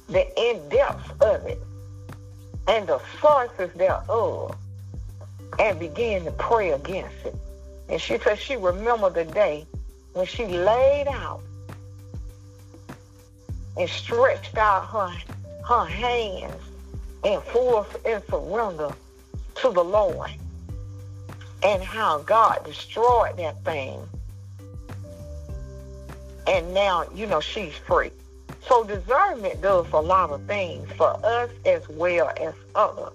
[0.09, 1.63] the in depth of it
[2.67, 4.57] and the sources thereof
[5.59, 7.35] and began to pray against it.
[7.89, 9.67] And she said she remembered the day
[10.13, 11.41] when she laid out
[13.77, 15.13] and stretched out her,
[15.67, 16.55] her hands
[17.25, 18.91] in full in surrender
[19.57, 20.31] to the Lord
[21.63, 24.01] and how God destroyed that thing.
[26.47, 28.11] And now, you know, she's free.
[28.67, 33.13] So discernment does a lot of things for us as well as others.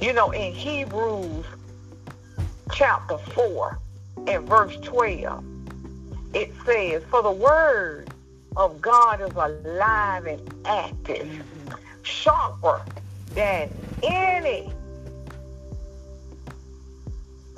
[0.00, 1.44] You know, in Hebrews
[2.72, 3.78] chapter 4
[4.26, 5.44] and verse 12,
[6.34, 8.10] it says, For the word
[8.56, 11.28] of God is alive and active,
[12.02, 12.82] sharper
[13.34, 13.70] than
[14.02, 14.72] any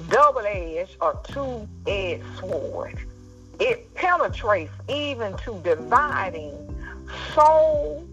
[0.08, 2.98] double-edged or two-edged sword.
[3.58, 6.54] It penetrates even to dividing
[7.34, 8.06] soul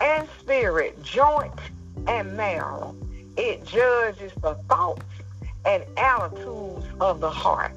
[0.00, 1.58] and spirit, joint
[2.06, 2.96] and marrow.
[3.36, 5.04] It judges the thoughts
[5.68, 7.72] and attitudes of the heart.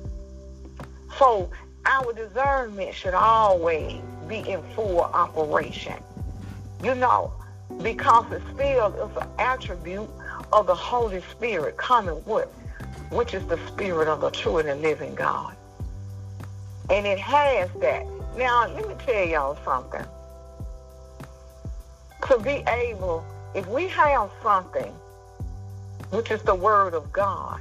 [1.19, 1.51] So
[1.85, 6.01] our discernment should always be in full operation.
[6.83, 7.31] You know,
[7.83, 10.09] because it still is an attribute
[10.51, 12.49] of the Holy Spirit coming with
[13.11, 15.55] which is the spirit of the true and the living God.
[16.89, 18.05] And it has that.
[18.37, 20.05] Now, let me tell y'all something.
[22.27, 24.93] To be able, if we have something,
[26.11, 27.59] which is the word of God,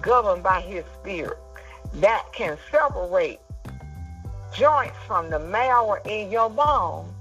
[0.00, 1.38] governed by his spirit,
[1.94, 3.40] that can separate
[4.54, 7.12] joints from the marrow in your bone,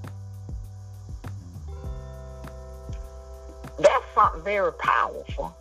[3.79, 5.55] that's something very powerful.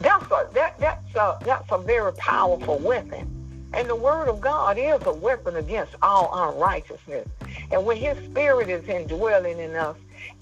[0.00, 3.28] That's a that that's a that's a very powerful weapon.
[3.74, 7.28] And the word of God is a weapon against all unrighteousness.
[7.70, 9.96] And when his spirit is indwelling in us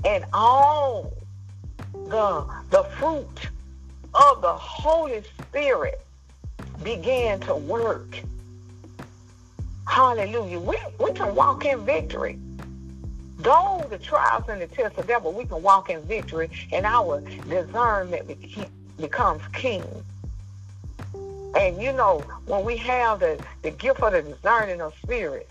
[0.05, 1.13] and all
[1.93, 3.51] the the fruit
[4.15, 6.01] of the Holy Spirit
[6.83, 8.21] began to work.
[9.87, 10.61] Hallelujah.
[10.61, 12.39] We, we can walk in victory.
[13.39, 17.21] Though the trials and the tests of devil, we can walk in victory and our
[17.49, 18.31] discernment
[18.99, 19.85] becomes king.
[21.57, 25.49] And you know, when we have the, the gift of the discerning of spirit,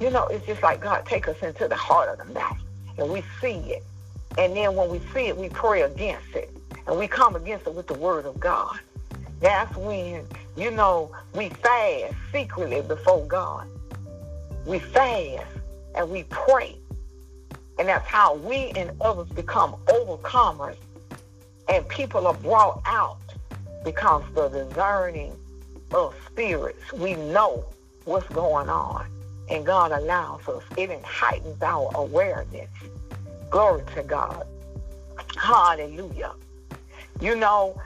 [0.00, 2.58] you know, it's just like God take us into the heart of the matter
[2.98, 3.84] and we see it.
[4.38, 6.50] And then when we see it, we pray against it.
[6.86, 8.78] And we come against it with the word of God.
[9.40, 10.26] That's when,
[10.56, 13.66] you know, we fast secretly before God.
[14.66, 15.46] We fast
[15.94, 16.76] and we pray.
[17.78, 20.76] And that's how we and others become overcomers
[21.68, 23.18] and people are brought out
[23.84, 25.36] because the discerning
[25.92, 27.64] of spirits, we know
[28.04, 29.06] what's going on.
[29.50, 30.62] And God allows us.
[30.76, 32.70] It heightens our awareness.
[33.50, 34.46] Glory to God.
[35.36, 36.32] Hallelujah.
[37.22, 37.80] You know,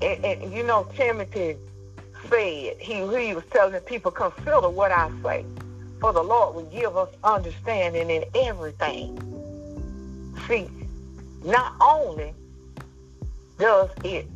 [0.00, 1.56] and, and you know, Timothy
[2.28, 5.44] said, he, he was telling people, consider what I say.
[6.00, 9.18] For the Lord will give us understanding in everything.
[10.46, 10.68] See,
[11.44, 12.34] not only
[13.58, 14.26] does it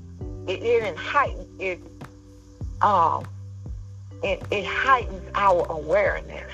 [0.48, 1.80] it, it heightens it
[2.80, 3.24] um
[4.22, 6.50] it, it heightens our awareness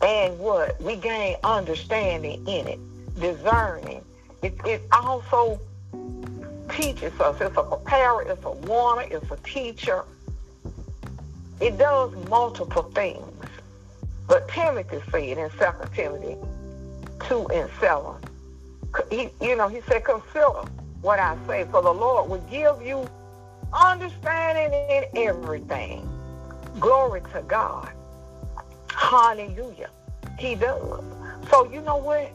[0.00, 2.80] and what we gain understanding in it
[3.20, 4.02] discerning
[4.42, 5.60] it, it also
[6.70, 10.04] teaches us it's a preparer it's a warner it's a teacher
[11.60, 13.46] it does multiple things
[14.26, 16.36] but timothy said in 2 timothy
[17.28, 18.14] 2 and 7
[19.10, 20.64] he, you know he said consider
[21.04, 21.66] what I say.
[21.70, 23.06] For the Lord will give you
[23.72, 26.08] understanding in everything.
[26.80, 27.92] Glory to God.
[28.88, 29.90] Hallelujah.
[30.38, 31.04] He does.
[31.50, 32.32] So you know what?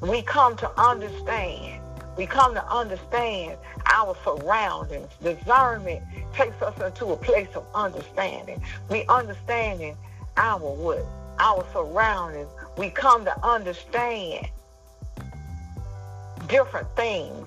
[0.00, 1.77] We come to understand.
[2.18, 5.08] We come to understand our surroundings.
[5.22, 6.02] Discernment
[6.34, 8.60] takes us into a place of understanding.
[8.90, 9.96] We understanding
[10.36, 11.06] our what?
[11.38, 12.48] Our surroundings.
[12.76, 14.48] We come to understand
[16.48, 17.46] different things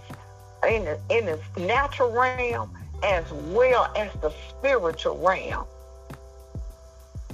[0.66, 2.72] in the, in the natural realm
[3.04, 5.66] as well as the spiritual realm.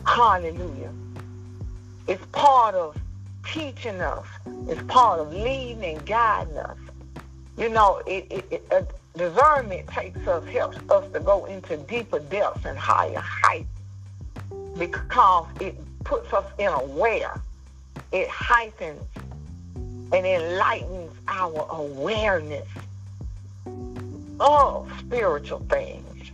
[0.08, 0.92] Hallelujah.
[2.08, 2.98] It's part of
[3.46, 4.26] teaching us.
[4.68, 6.78] It's part of leading and guiding us.
[7.58, 8.84] You know, it, it, it uh,
[9.18, 13.68] discernment takes us, helps us to go into deeper depths and higher heights
[14.78, 17.42] because it puts us in aware.
[18.12, 19.02] It heightens
[19.76, 22.68] and enlightens our awareness
[24.40, 26.32] of spiritual things.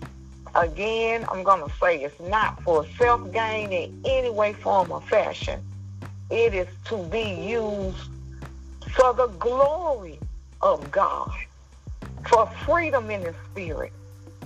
[0.56, 5.02] Again, I'm going to say it's not for self gain in any way, form, or
[5.02, 5.62] fashion.
[6.30, 8.10] It is to be used
[8.92, 10.20] for the glory
[10.64, 11.32] of God,
[12.28, 13.92] for freedom in the spirit,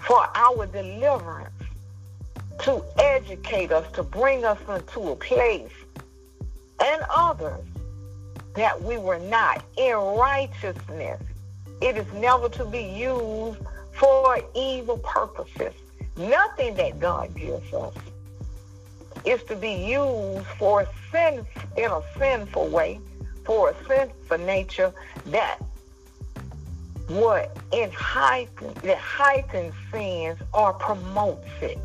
[0.01, 1.53] for our deliverance,
[2.63, 5.72] to educate us, to bring us into a place
[6.84, 7.63] and others
[8.55, 11.22] that we were not in righteousness.
[11.82, 13.59] It is never to be used
[13.93, 15.74] for evil purposes.
[16.18, 17.93] Nothing that God gives us
[19.24, 21.45] is to be used for sin
[21.78, 22.99] in a sinful way,
[23.45, 24.91] for a sinful nature
[25.28, 25.59] that
[27.07, 31.77] what it heightens that heightens sins or promotes it.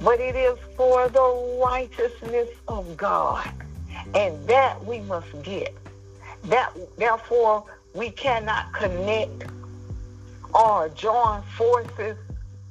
[0.00, 3.50] But it is for the righteousness of God.
[4.14, 5.74] And that we must get.
[6.44, 9.46] That therefore we cannot connect
[10.54, 12.16] or join forces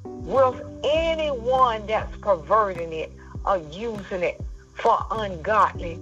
[0.04, 3.12] with anyone that's perverting it
[3.44, 4.40] or using it
[4.74, 5.98] for ungodly,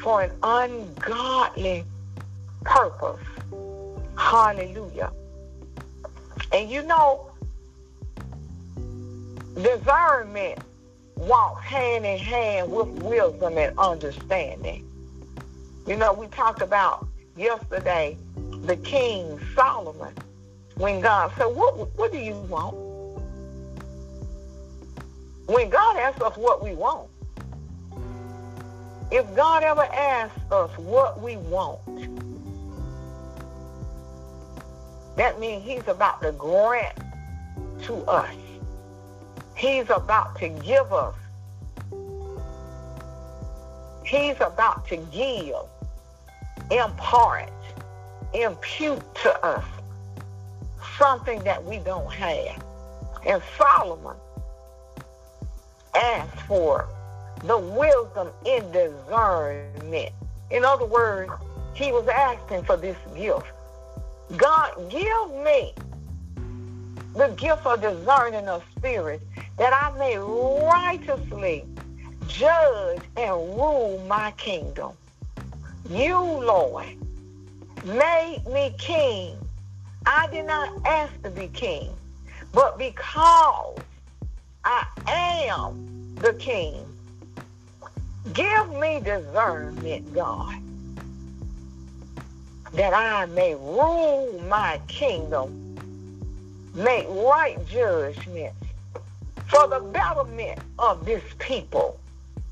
[0.00, 1.84] for an ungodly
[2.64, 3.20] purpose.
[4.16, 5.12] Hallelujah.
[6.52, 7.30] And you know,
[9.54, 10.58] discernment
[11.16, 14.84] walks hand in hand with wisdom and understanding.
[15.86, 18.16] You know, we talked about yesterday
[18.64, 20.14] the King Solomon
[20.76, 22.76] when God said, what, what do you want?
[25.46, 27.08] When God asks us what we want,
[29.10, 31.80] if God ever asks us what we want,
[35.18, 36.96] that means he's about to grant
[37.82, 38.34] to us.
[39.56, 41.14] He's about to give us.
[44.06, 45.56] He's about to give,
[46.70, 47.50] impart,
[48.32, 49.64] impute to us
[50.96, 52.64] something that we don't have.
[53.26, 54.16] And Solomon
[55.94, 56.88] asked for
[57.44, 60.12] the wisdom in discernment.
[60.50, 61.32] In other words,
[61.74, 63.46] he was asking for this gift.
[64.36, 65.72] God, give me
[67.14, 69.24] the gift of discerning of spirits
[69.56, 71.64] that I may righteously
[72.26, 74.92] judge and rule my kingdom.
[75.88, 76.86] You, Lord,
[77.84, 79.36] made me king.
[80.04, 81.90] I did not ask to be king,
[82.52, 83.78] but because
[84.64, 86.84] I am the king,
[88.34, 90.54] give me discernment, God,
[92.72, 95.76] that I may rule my kingdom,
[96.74, 98.56] make right judgments
[99.46, 101.98] for the betterment of this people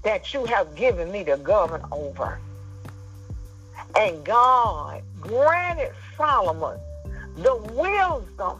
[0.02, 2.38] that you have given me to govern over.
[3.96, 6.78] And God granted Solomon
[7.36, 8.58] the wisdom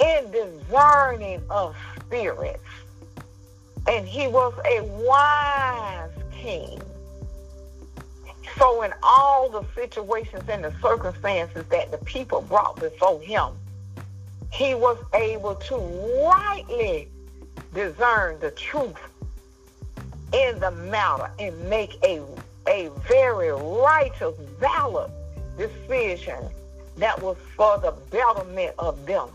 [0.00, 2.62] in discerning of spirits.
[3.86, 6.80] And he was a wise king.
[8.58, 13.52] So in all the situations and the circumstances that the people brought before him,
[14.52, 15.76] he was able to
[16.26, 17.08] rightly
[17.72, 18.96] discern the truth
[20.32, 22.20] in the matter and make a,
[22.66, 25.10] a very righteous, valid
[25.56, 26.42] decision
[26.96, 29.28] that was for the betterment of them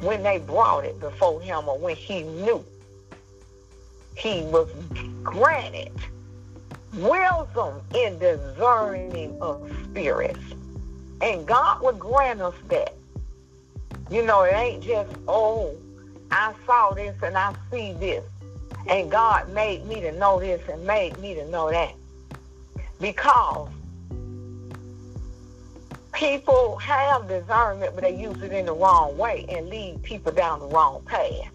[0.00, 2.62] when they brought it before him or when he knew
[4.16, 4.68] he was
[5.22, 5.90] granted
[6.92, 10.38] wisdom in discerning of spirits.
[11.20, 12.94] And God would grant us that.
[14.10, 15.74] You know, it ain't just, oh,
[16.30, 18.24] I saw this and I see this.
[18.88, 21.94] And God made me to know this and made me to know that.
[23.00, 23.68] Because
[26.12, 30.60] people have discernment, but they use it in the wrong way and lead people down
[30.60, 31.50] the wrong path.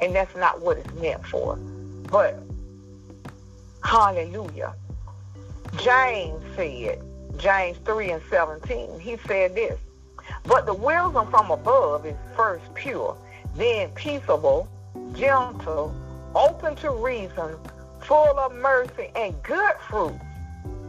[0.00, 1.56] And that's not what it's meant for.
[2.10, 2.38] But,
[3.86, 4.74] hallelujah.
[5.78, 7.00] James said,
[7.38, 9.78] James 3 and 17, he said this,
[10.44, 13.16] But the wisdom from above is first pure,
[13.54, 14.68] then peaceable,
[15.14, 15.94] gentle,
[16.34, 17.56] open to reason,
[18.00, 20.18] full of mercy and good fruits,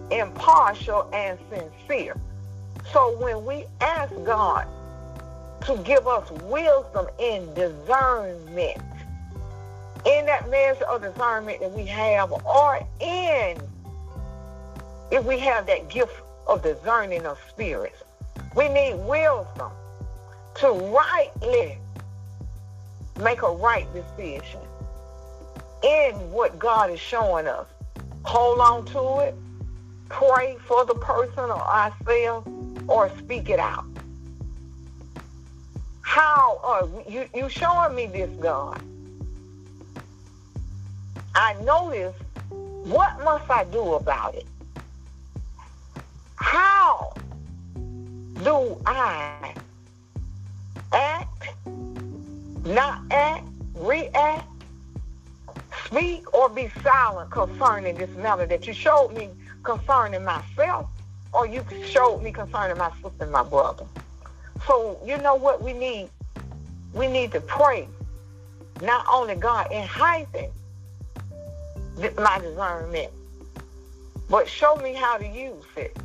[0.09, 2.17] impartial and sincere.
[2.91, 4.67] So when we ask God
[5.65, 8.81] to give us wisdom in discernment,
[10.05, 13.57] in that measure of discernment that we have, or in
[15.11, 16.13] if we have that gift
[16.47, 18.03] of discerning of spirits,
[18.55, 19.71] we need wisdom
[20.55, 21.77] to rightly
[23.21, 24.59] make a right decision
[25.83, 27.67] in what God is showing us.
[28.23, 29.35] Hold on to it.
[30.09, 32.47] Pray for the person or ourselves
[32.87, 33.85] or speak it out.
[36.01, 38.81] How are you, you showing me this, God?
[41.37, 41.53] I
[41.89, 42.15] this.
[42.49, 44.45] What must I do about it?
[46.35, 47.13] How
[48.43, 49.53] do I
[50.93, 51.49] act,
[52.65, 54.47] not act, react,
[55.85, 59.29] speak, or be silent concerning this matter that you showed me
[59.63, 60.87] concerning myself?
[61.33, 63.85] or you showed me concerning my sister and my brother.
[64.65, 66.09] So you know what we need?
[66.93, 67.87] We need to pray.
[68.81, 70.51] Not only God enhancing
[71.97, 73.11] my discernment,
[74.29, 75.97] but show me how to use it.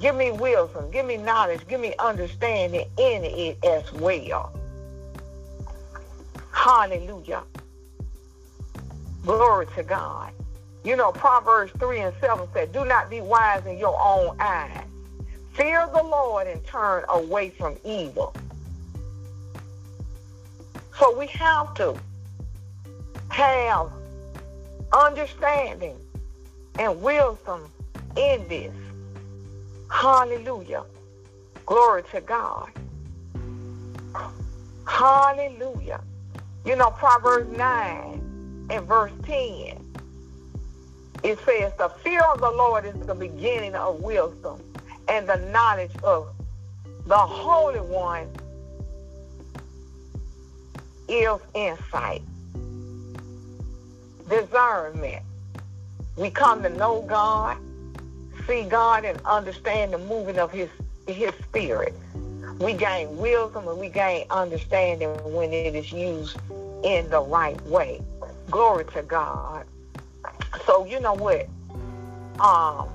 [0.00, 4.52] Give me wisdom, give me knowledge, give me understanding in it as well.
[6.52, 7.42] Hallelujah.
[9.24, 10.32] Glory to God.
[10.84, 14.84] You know, Proverbs 3 and 7 said, Do not be wise in your own eyes.
[15.54, 18.34] Fear the Lord and turn away from evil.
[20.98, 21.96] So we have to
[23.30, 23.90] have
[24.96, 25.98] understanding
[26.78, 27.70] and wisdom
[28.16, 28.72] in this.
[29.90, 30.84] Hallelujah.
[31.64, 32.70] Glory to God.
[34.86, 36.00] Hallelujah.
[36.64, 39.86] You know, Proverbs 9 and verse 10
[41.22, 44.62] it says, the fear of the Lord is the beginning of wisdom,
[45.08, 46.28] and the knowledge of
[47.06, 48.28] The Holy One
[51.08, 52.22] is insight,
[54.28, 55.22] discernment.
[56.16, 57.56] We come to know God,
[58.46, 60.68] see God, and understand the moving of His
[61.06, 61.94] His Spirit.
[62.58, 66.38] We gain wisdom and we gain understanding when it is used
[66.84, 68.00] in the right way.
[68.50, 69.66] Glory to God.
[70.64, 71.46] So you know what?
[72.40, 72.88] Um,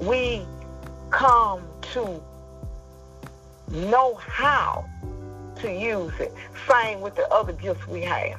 [0.00, 0.42] we
[1.10, 1.60] come
[1.92, 2.22] to
[3.70, 4.84] know how
[5.56, 6.32] to use it.
[6.68, 8.38] Same with the other gifts we have.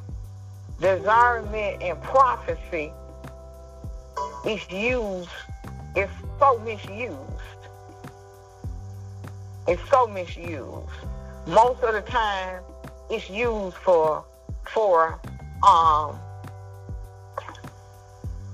[0.79, 2.91] Discernment and prophecy
[4.45, 5.29] is used,
[5.95, 7.17] it's so misused.
[9.67, 10.89] It's so misused.
[11.47, 12.61] Most of the time
[13.09, 14.23] it's used for
[14.73, 15.19] for
[15.67, 16.19] um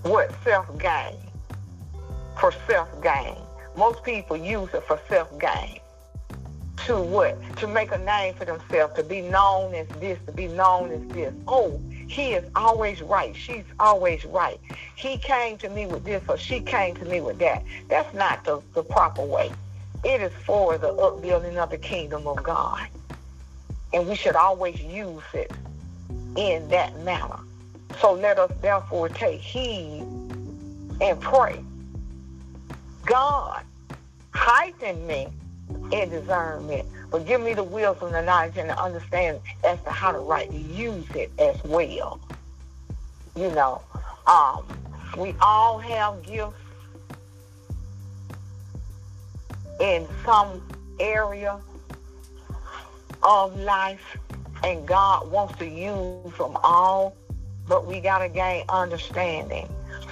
[0.03, 1.17] what self gain.
[2.39, 3.35] For self gain.
[3.75, 5.80] Most people use it for self gain.
[6.87, 7.37] To what?
[7.57, 11.07] To make a name for themselves, to be known as this, to be known as
[11.13, 11.33] this.
[11.47, 13.35] Oh, he is always right.
[13.35, 14.59] She's always right.
[14.95, 17.63] He came to me with this or she came to me with that.
[17.87, 19.51] That's not the, the proper way.
[20.03, 22.87] It is for the upbuilding of the kingdom of God.
[23.93, 25.51] And we should always use it
[26.35, 27.39] in that manner.
[27.99, 30.01] So let us therefore take heed
[30.99, 31.63] and pray.
[33.05, 33.63] God,
[34.33, 35.27] heighten me
[35.91, 40.11] in discernment, but give me the wisdom, the knowledge, and the understanding as to how
[40.11, 42.19] to rightly use it as well.
[43.35, 43.81] You know,
[44.27, 44.65] um,
[45.17, 46.55] we all have gifts
[49.79, 50.61] in some
[50.99, 51.59] area
[53.23, 54.17] of life,
[54.63, 57.15] and God wants to use them all,
[57.67, 59.67] but we got to gain understanding.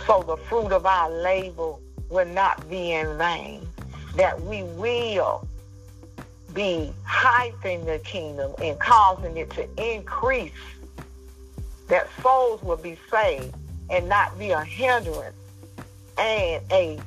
[0.06, 1.76] So the fruit of our labor
[2.10, 3.68] will not be in vain,
[4.16, 5.48] that we will
[6.54, 10.52] be hyping the kingdom and causing it to increase,
[11.88, 13.56] that souls will be saved
[13.90, 15.36] and not be a hindrance
[16.18, 17.00] and a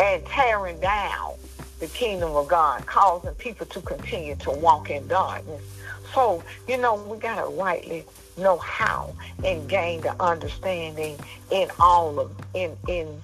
[0.00, 1.34] and tearing down
[1.78, 5.62] the kingdom of God, causing people to continue to walk in darkness.
[6.14, 8.04] So, you know, we got to rightly
[8.36, 11.18] know how and gain the understanding
[11.50, 13.20] in all of in in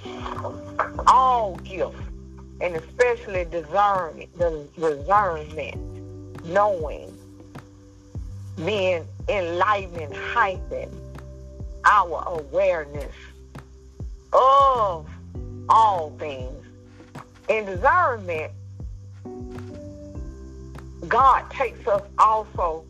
[1.07, 1.97] all gifts
[2.61, 7.16] and especially discernment, the discernment, knowing,
[8.64, 10.90] being enlightened, heightening
[11.84, 13.14] our awareness
[14.32, 15.07] of
[15.68, 16.64] all things.
[17.48, 18.52] In discernment,
[21.09, 22.84] God takes us also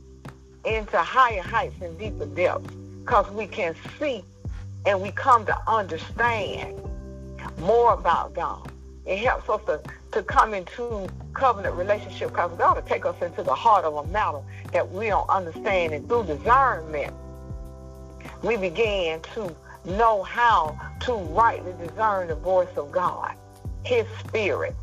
[0.64, 4.24] into higher heights and deeper depths because we can see
[4.86, 6.80] and we come to understand
[7.58, 8.70] more about God.
[9.06, 9.80] It helps us to,
[10.12, 14.06] to come into covenant relationship because God will take us into the heart of a
[14.08, 14.40] matter
[14.72, 15.94] that we don't understand.
[15.94, 17.14] And through discernment,
[18.42, 19.54] we begin to
[19.84, 23.34] know how to rightly discern the voice of God,
[23.84, 24.74] his spirit,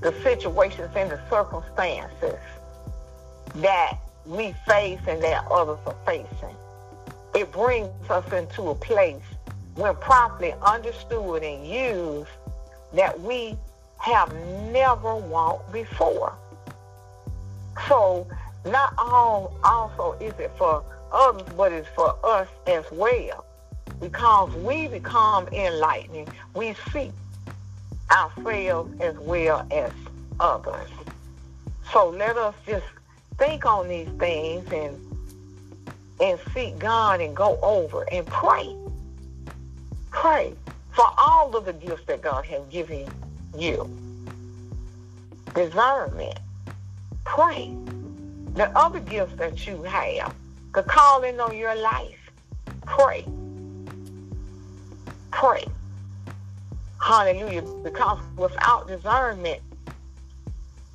[0.00, 2.38] the situations and the circumstances
[3.56, 6.54] that we face and that others are facing.
[7.34, 9.22] It brings us into a place
[9.74, 12.28] when properly understood and used
[12.92, 13.56] that we
[13.98, 14.34] have
[14.72, 16.32] never walked before.
[17.88, 18.26] So
[18.64, 23.44] not all also is it for others, but it's for us as well.
[24.00, 27.10] Because we become enlightening, we see
[28.10, 29.92] ourselves as well as
[30.38, 30.88] others.
[31.92, 32.86] So let us just
[33.38, 35.04] think on these things and
[36.20, 38.74] and seek God and go over and pray.
[40.10, 40.54] Pray
[40.98, 43.08] for all of the gifts that God has given
[43.56, 43.88] you.
[45.54, 46.40] Discernment.
[47.24, 47.72] Pray.
[48.54, 50.34] The other gifts that you have,
[50.74, 52.18] the calling on your life.
[52.84, 53.24] Pray.
[55.30, 55.64] Pray.
[57.00, 57.62] Hallelujah.
[57.84, 59.60] Because without discernment,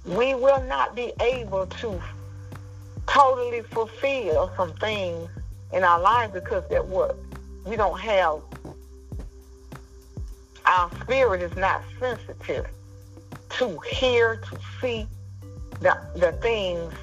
[0.03, 2.01] we will not be able to
[3.07, 5.29] totally fulfill some things
[5.71, 7.17] in our lives because that what
[7.65, 8.41] we don't have
[10.65, 12.67] our spirit is not sensitive
[13.49, 15.07] to hear, to see
[15.79, 16.93] the, the things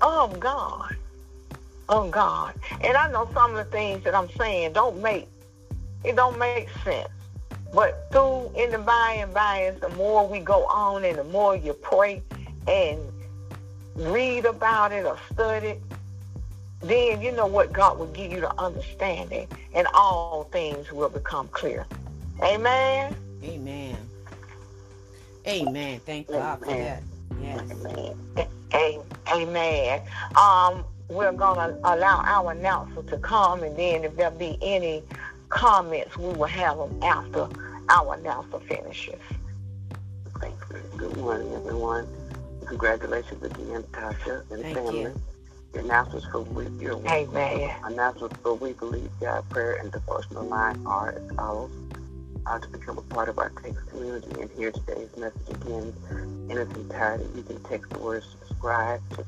[0.00, 0.96] of God.
[1.88, 2.54] Of God.
[2.80, 5.28] And I know some of the things that I'm saying don't make
[6.04, 7.08] it don't make sense.
[7.72, 11.24] But through in the by and by, and the more we go on and the
[11.24, 12.22] more you pray
[12.66, 13.00] and
[13.94, 15.78] read about it or study,
[16.80, 21.48] then you know what God will give you the understanding and all things will become
[21.48, 21.86] clear.
[22.40, 23.16] Amen.
[23.44, 23.96] Amen.
[25.46, 26.00] Amen.
[26.06, 27.02] Thank God for that.
[27.40, 27.64] Yes.
[28.74, 29.02] Amen.
[29.32, 30.00] Amen.
[30.36, 35.02] Um, we're gonna allow our announcer to come, and then if there be any
[35.48, 37.48] comments, we will have them after
[37.88, 39.20] our announcer finishes.
[40.40, 40.98] Thank you.
[40.98, 42.06] Good morning, everyone.
[42.66, 45.00] Congratulations again, Tasha and Thank family.
[45.00, 45.14] you.
[45.74, 47.70] Your announcements for week, your Amen.
[47.84, 51.70] announcements for We Believe God Prayer and Devotional Line are as follows.
[52.44, 55.94] To become a part of our text community and hear today's message again
[56.50, 59.24] in its entirety, you can text the word subscribe to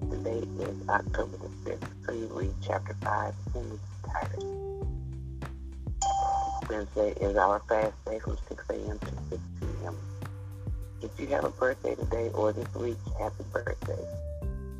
[0.10, 4.48] Today is October the 5th, so you read chapter 5 in its entirety.
[6.70, 9.00] Wednesday is our fast day from 6 a.m.
[9.00, 9.98] to 6 p.m.
[11.02, 14.06] If you have a birthday today or this week, happy birthday.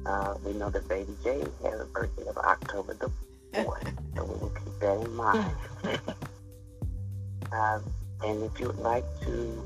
[0.06, 3.12] Uh, we know that baby J has a birthday of October the
[3.54, 5.56] 4th, so we will keep that in mind.
[7.54, 7.80] uh,
[8.26, 9.64] and if you would like to,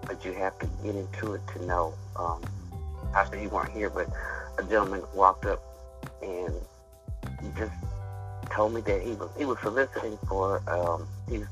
[0.07, 1.95] but you have to get into it to know.
[2.17, 2.43] Um,
[3.31, 4.09] said you weren't here, but
[4.59, 5.63] a gentleman walked up
[6.23, 6.53] and
[7.57, 7.73] just
[8.51, 11.47] told me that he was he was soliciting for um, he's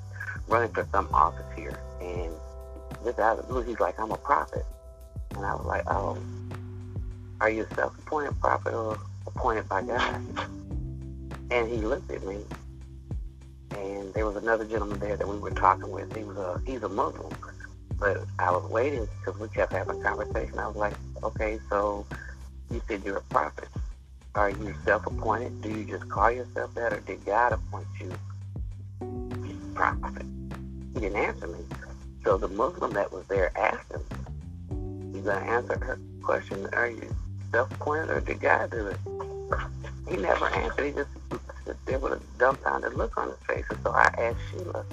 [0.48, 2.32] running for some office here, and
[3.04, 4.64] just out of blue, he's like, "I'm a prophet,"
[5.34, 6.18] and I was like, "Oh,
[7.40, 10.20] are you a self-appointed prophet or appointed by God?"
[11.50, 12.38] And he looked at me,
[13.72, 16.14] and there was another gentleman there that we were talking with.
[16.16, 17.32] He was a he's a Muslim,
[17.98, 20.58] but I was waiting because we kept having a conversation.
[20.58, 22.06] I was like, okay, so
[22.70, 23.68] you said you're a prophet.
[24.34, 25.60] Are you self-appointed?
[25.60, 28.10] Do you just call yourself that, or did God appoint you
[29.74, 30.24] prophet?
[30.94, 31.58] He didn't answer me.
[32.24, 34.02] So the Muslim that was there asked him,
[35.14, 36.66] "You gonna answer her question?
[36.72, 37.14] Are you
[37.50, 38.96] self-appointed, or did God do it?"
[40.08, 40.86] He never answered.
[40.86, 41.10] He just
[41.84, 43.66] there with a dumbfounded look on his face.
[43.68, 44.84] And so I asked Sheila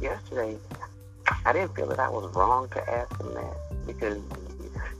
[0.00, 0.58] yesterday.
[1.46, 4.18] I didn't feel that I was wrong to ask him that because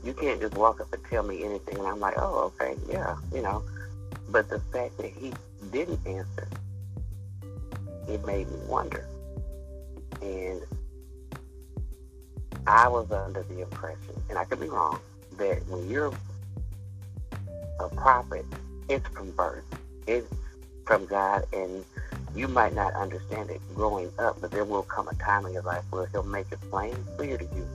[0.03, 3.17] you can't just walk up and tell me anything, and I'm like, "Oh, okay, yeah,"
[3.31, 3.63] you know.
[4.33, 5.31] But the fact that he
[5.71, 6.47] didn't answer,
[8.07, 9.07] it made me wonder.
[10.23, 10.59] And
[12.65, 14.99] I was under the impression, and I could be wrong,
[15.37, 16.11] that when you're
[17.79, 18.43] a prophet,
[18.89, 19.63] it's from birth.
[20.07, 20.27] It's
[20.85, 21.85] from God, and
[22.35, 25.61] you might not understand it growing up, but there will come a time in your
[25.61, 27.67] life where He'll make it plain clear to you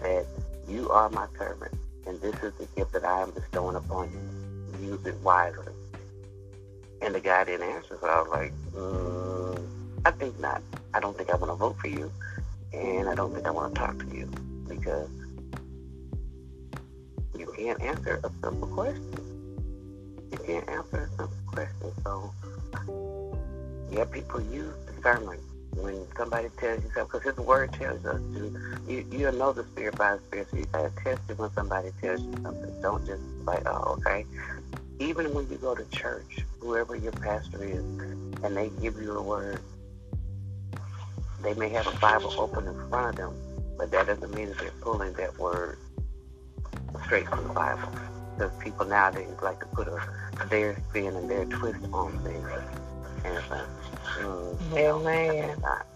[0.00, 0.26] that
[0.68, 1.74] you are my servant,
[2.06, 4.90] and this is the gift that I am bestowing upon you.
[4.90, 5.73] Use it wisely.
[7.02, 9.66] And the guy didn't answer, so I was like, mm,
[10.04, 10.62] I think not.
[10.94, 12.10] I don't think I want to vote for you,
[12.72, 14.30] and I don't think I want to talk to you
[14.68, 15.08] because
[17.36, 19.12] you can't answer a simple question.
[20.32, 21.92] You can't answer a simple question.
[22.04, 22.32] So,
[23.90, 25.40] yeah, people use discernment
[25.76, 28.60] when somebody tells you something, because His Word tells us to.
[28.88, 31.90] You you know the Spirit by the Spirit, so you gotta test it when somebody
[32.00, 32.82] tells you something.
[32.82, 34.24] Don't just like, oh, okay.
[35.00, 37.84] Even when you go to church, whoever your pastor is,
[38.42, 39.60] and they give you a word,
[41.42, 43.34] they may have a Bible open in front of them,
[43.76, 45.78] but that doesn't mean that they're pulling that word
[47.04, 47.88] straight from the Bible.
[48.36, 50.00] Because people nowadays like to put a,
[50.48, 52.48] their spin and their twist on things.
[53.24, 53.66] And it's like,
[54.18, 55.58] mm, Amen.
[55.60, 55.86] not.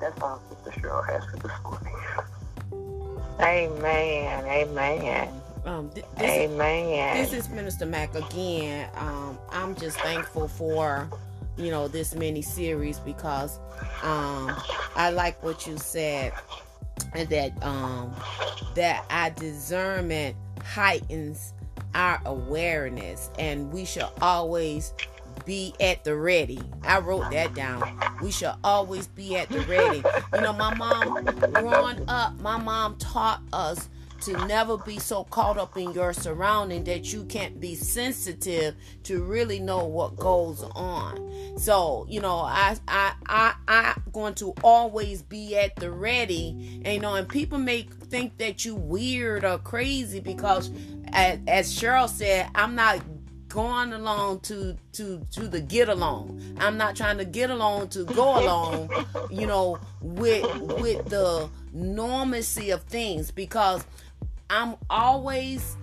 [0.00, 1.94] That's all Sister Cheryl has for this morning.
[3.40, 4.44] Amen.
[4.46, 5.42] Amen.
[5.68, 7.14] Um, th- this, Amen.
[7.18, 8.88] this is Minister Mack again.
[8.94, 11.10] Um, I'm just thankful for
[11.58, 13.58] you know this mini series because
[14.02, 14.56] um,
[14.96, 16.32] I like what you said
[17.12, 18.14] and that um,
[18.76, 21.52] that our discernment heightens
[21.94, 24.94] our awareness and we should always
[25.44, 26.60] be at the ready.
[26.84, 28.00] I wrote that down.
[28.22, 30.02] We should always be at the ready.
[30.34, 33.90] You know, my mom, growing up, my mom taught us
[34.22, 39.22] to never be so caught up in your surrounding that you can't be sensitive to
[39.22, 41.58] really know what goes on.
[41.58, 46.82] So, you know, I I I I'm going to always be at the ready.
[46.84, 50.70] And you know, and people may think that you weird or crazy because
[51.12, 53.00] as, as Cheryl said, I'm not
[53.48, 56.40] going along to to to the get along.
[56.60, 58.90] I'm not trying to get along to go along,
[59.30, 60.44] you know, with
[60.80, 63.84] with the normacy of things because
[64.50, 65.76] I'm always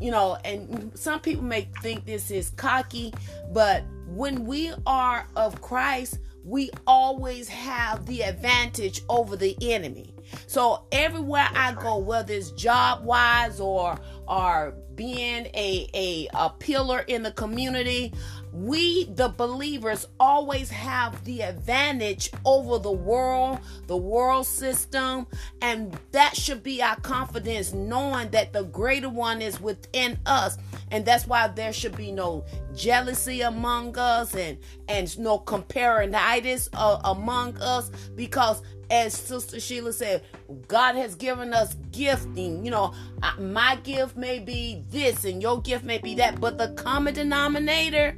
[0.00, 3.14] you know, and some people may think this is cocky,
[3.52, 10.14] but when we are of Christ, we always have the advantage over the enemy.
[10.46, 17.00] So everywhere I go, whether it's job wise or or being a, a a pillar
[17.06, 18.12] in the community,
[18.54, 25.26] we the believers always have the advantage over the world, the world system,
[25.60, 30.56] and that should be our confidence knowing that the greater one is within us.
[30.92, 32.44] And that's why there should be no
[32.76, 40.22] jealousy among us and and no comparinitis uh, among us because as Sister Sheila said,
[40.68, 42.64] God has given us gifting.
[42.64, 42.94] You know,
[43.38, 48.16] my gift may be this and your gift may be that, but the common denominator,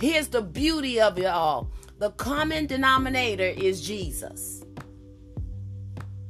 [0.00, 4.62] here's the beauty of it all the common denominator is Jesus.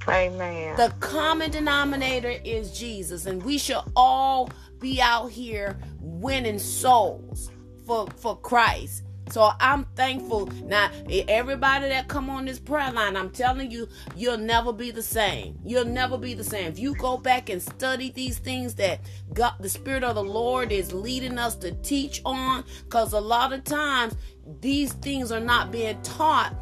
[0.09, 0.75] Amen.
[0.77, 4.49] The common denominator is Jesus, and we should all
[4.81, 7.51] be out here winning souls
[7.87, 9.03] for, for Christ.
[9.31, 10.47] So I'm thankful.
[10.65, 10.91] Now,
[11.29, 15.59] everybody that come on this prayer line, I'm telling you, you'll never be the same.
[15.65, 16.67] You'll never be the same.
[16.67, 19.01] If you go back and study these things that
[19.35, 23.53] God, the Spirit of the Lord is leading us to teach on, because a lot
[23.53, 24.17] of times
[24.61, 26.55] these things are not being taught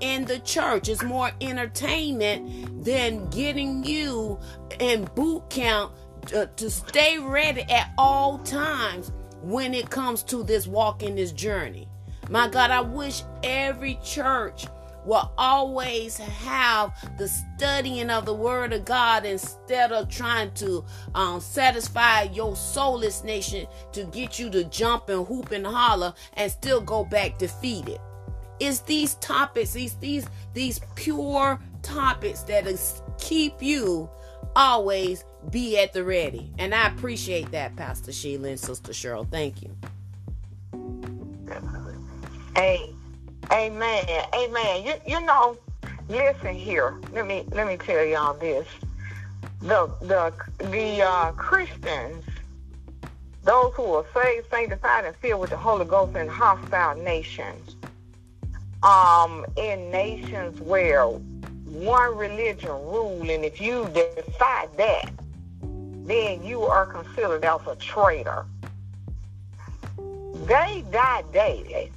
[0.00, 0.88] in the church.
[0.88, 4.38] It's more entertainment than getting you
[4.80, 5.92] in boot camp
[6.26, 9.12] to, to stay ready at all times
[9.42, 11.86] when it comes to this walk in this journey.
[12.28, 14.66] My God, I wish every church
[15.04, 21.40] will always have the studying of the Word of God instead of trying to um,
[21.40, 26.80] satisfy your soulless nation to get you to jump and hoop and holler and still
[26.80, 28.00] go back defeated.
[28.60, 34.08] It's these topics, these these these pure topics that is, keep you
[34.56, 36.52] always be at the ready.
[36.58, 39.28] And I appreciate that, Pastor Sheila and Sister Cheryl.
[39.30, 39.76] Thank you.
[42.56, 42.94] Hey,
[43.52, 44.84] amen, amen.
[44.84, 45.58] You you know,
[46.08, 46.94] listen here.
[47.12, 48.68] Let me let me tell y'all this.
[49.60, 52.24] The the the uh, Christians,
[53.42, 57.74] those who are saved, sanctified, and filled with the Holy Ghost in hostile nations,
[58.84, 65.10] um, in nations where one religion rule, and if you defy that,
[66.04, 68.46] then you are considered as a traitor.
[70.46, 71.90] They die daily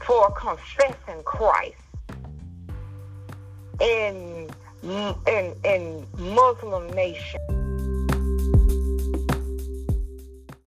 [0.00, 1.76] for confessing Christ
[3.80, 4.50] in
[4.82, 7.69] in in Muslim nations.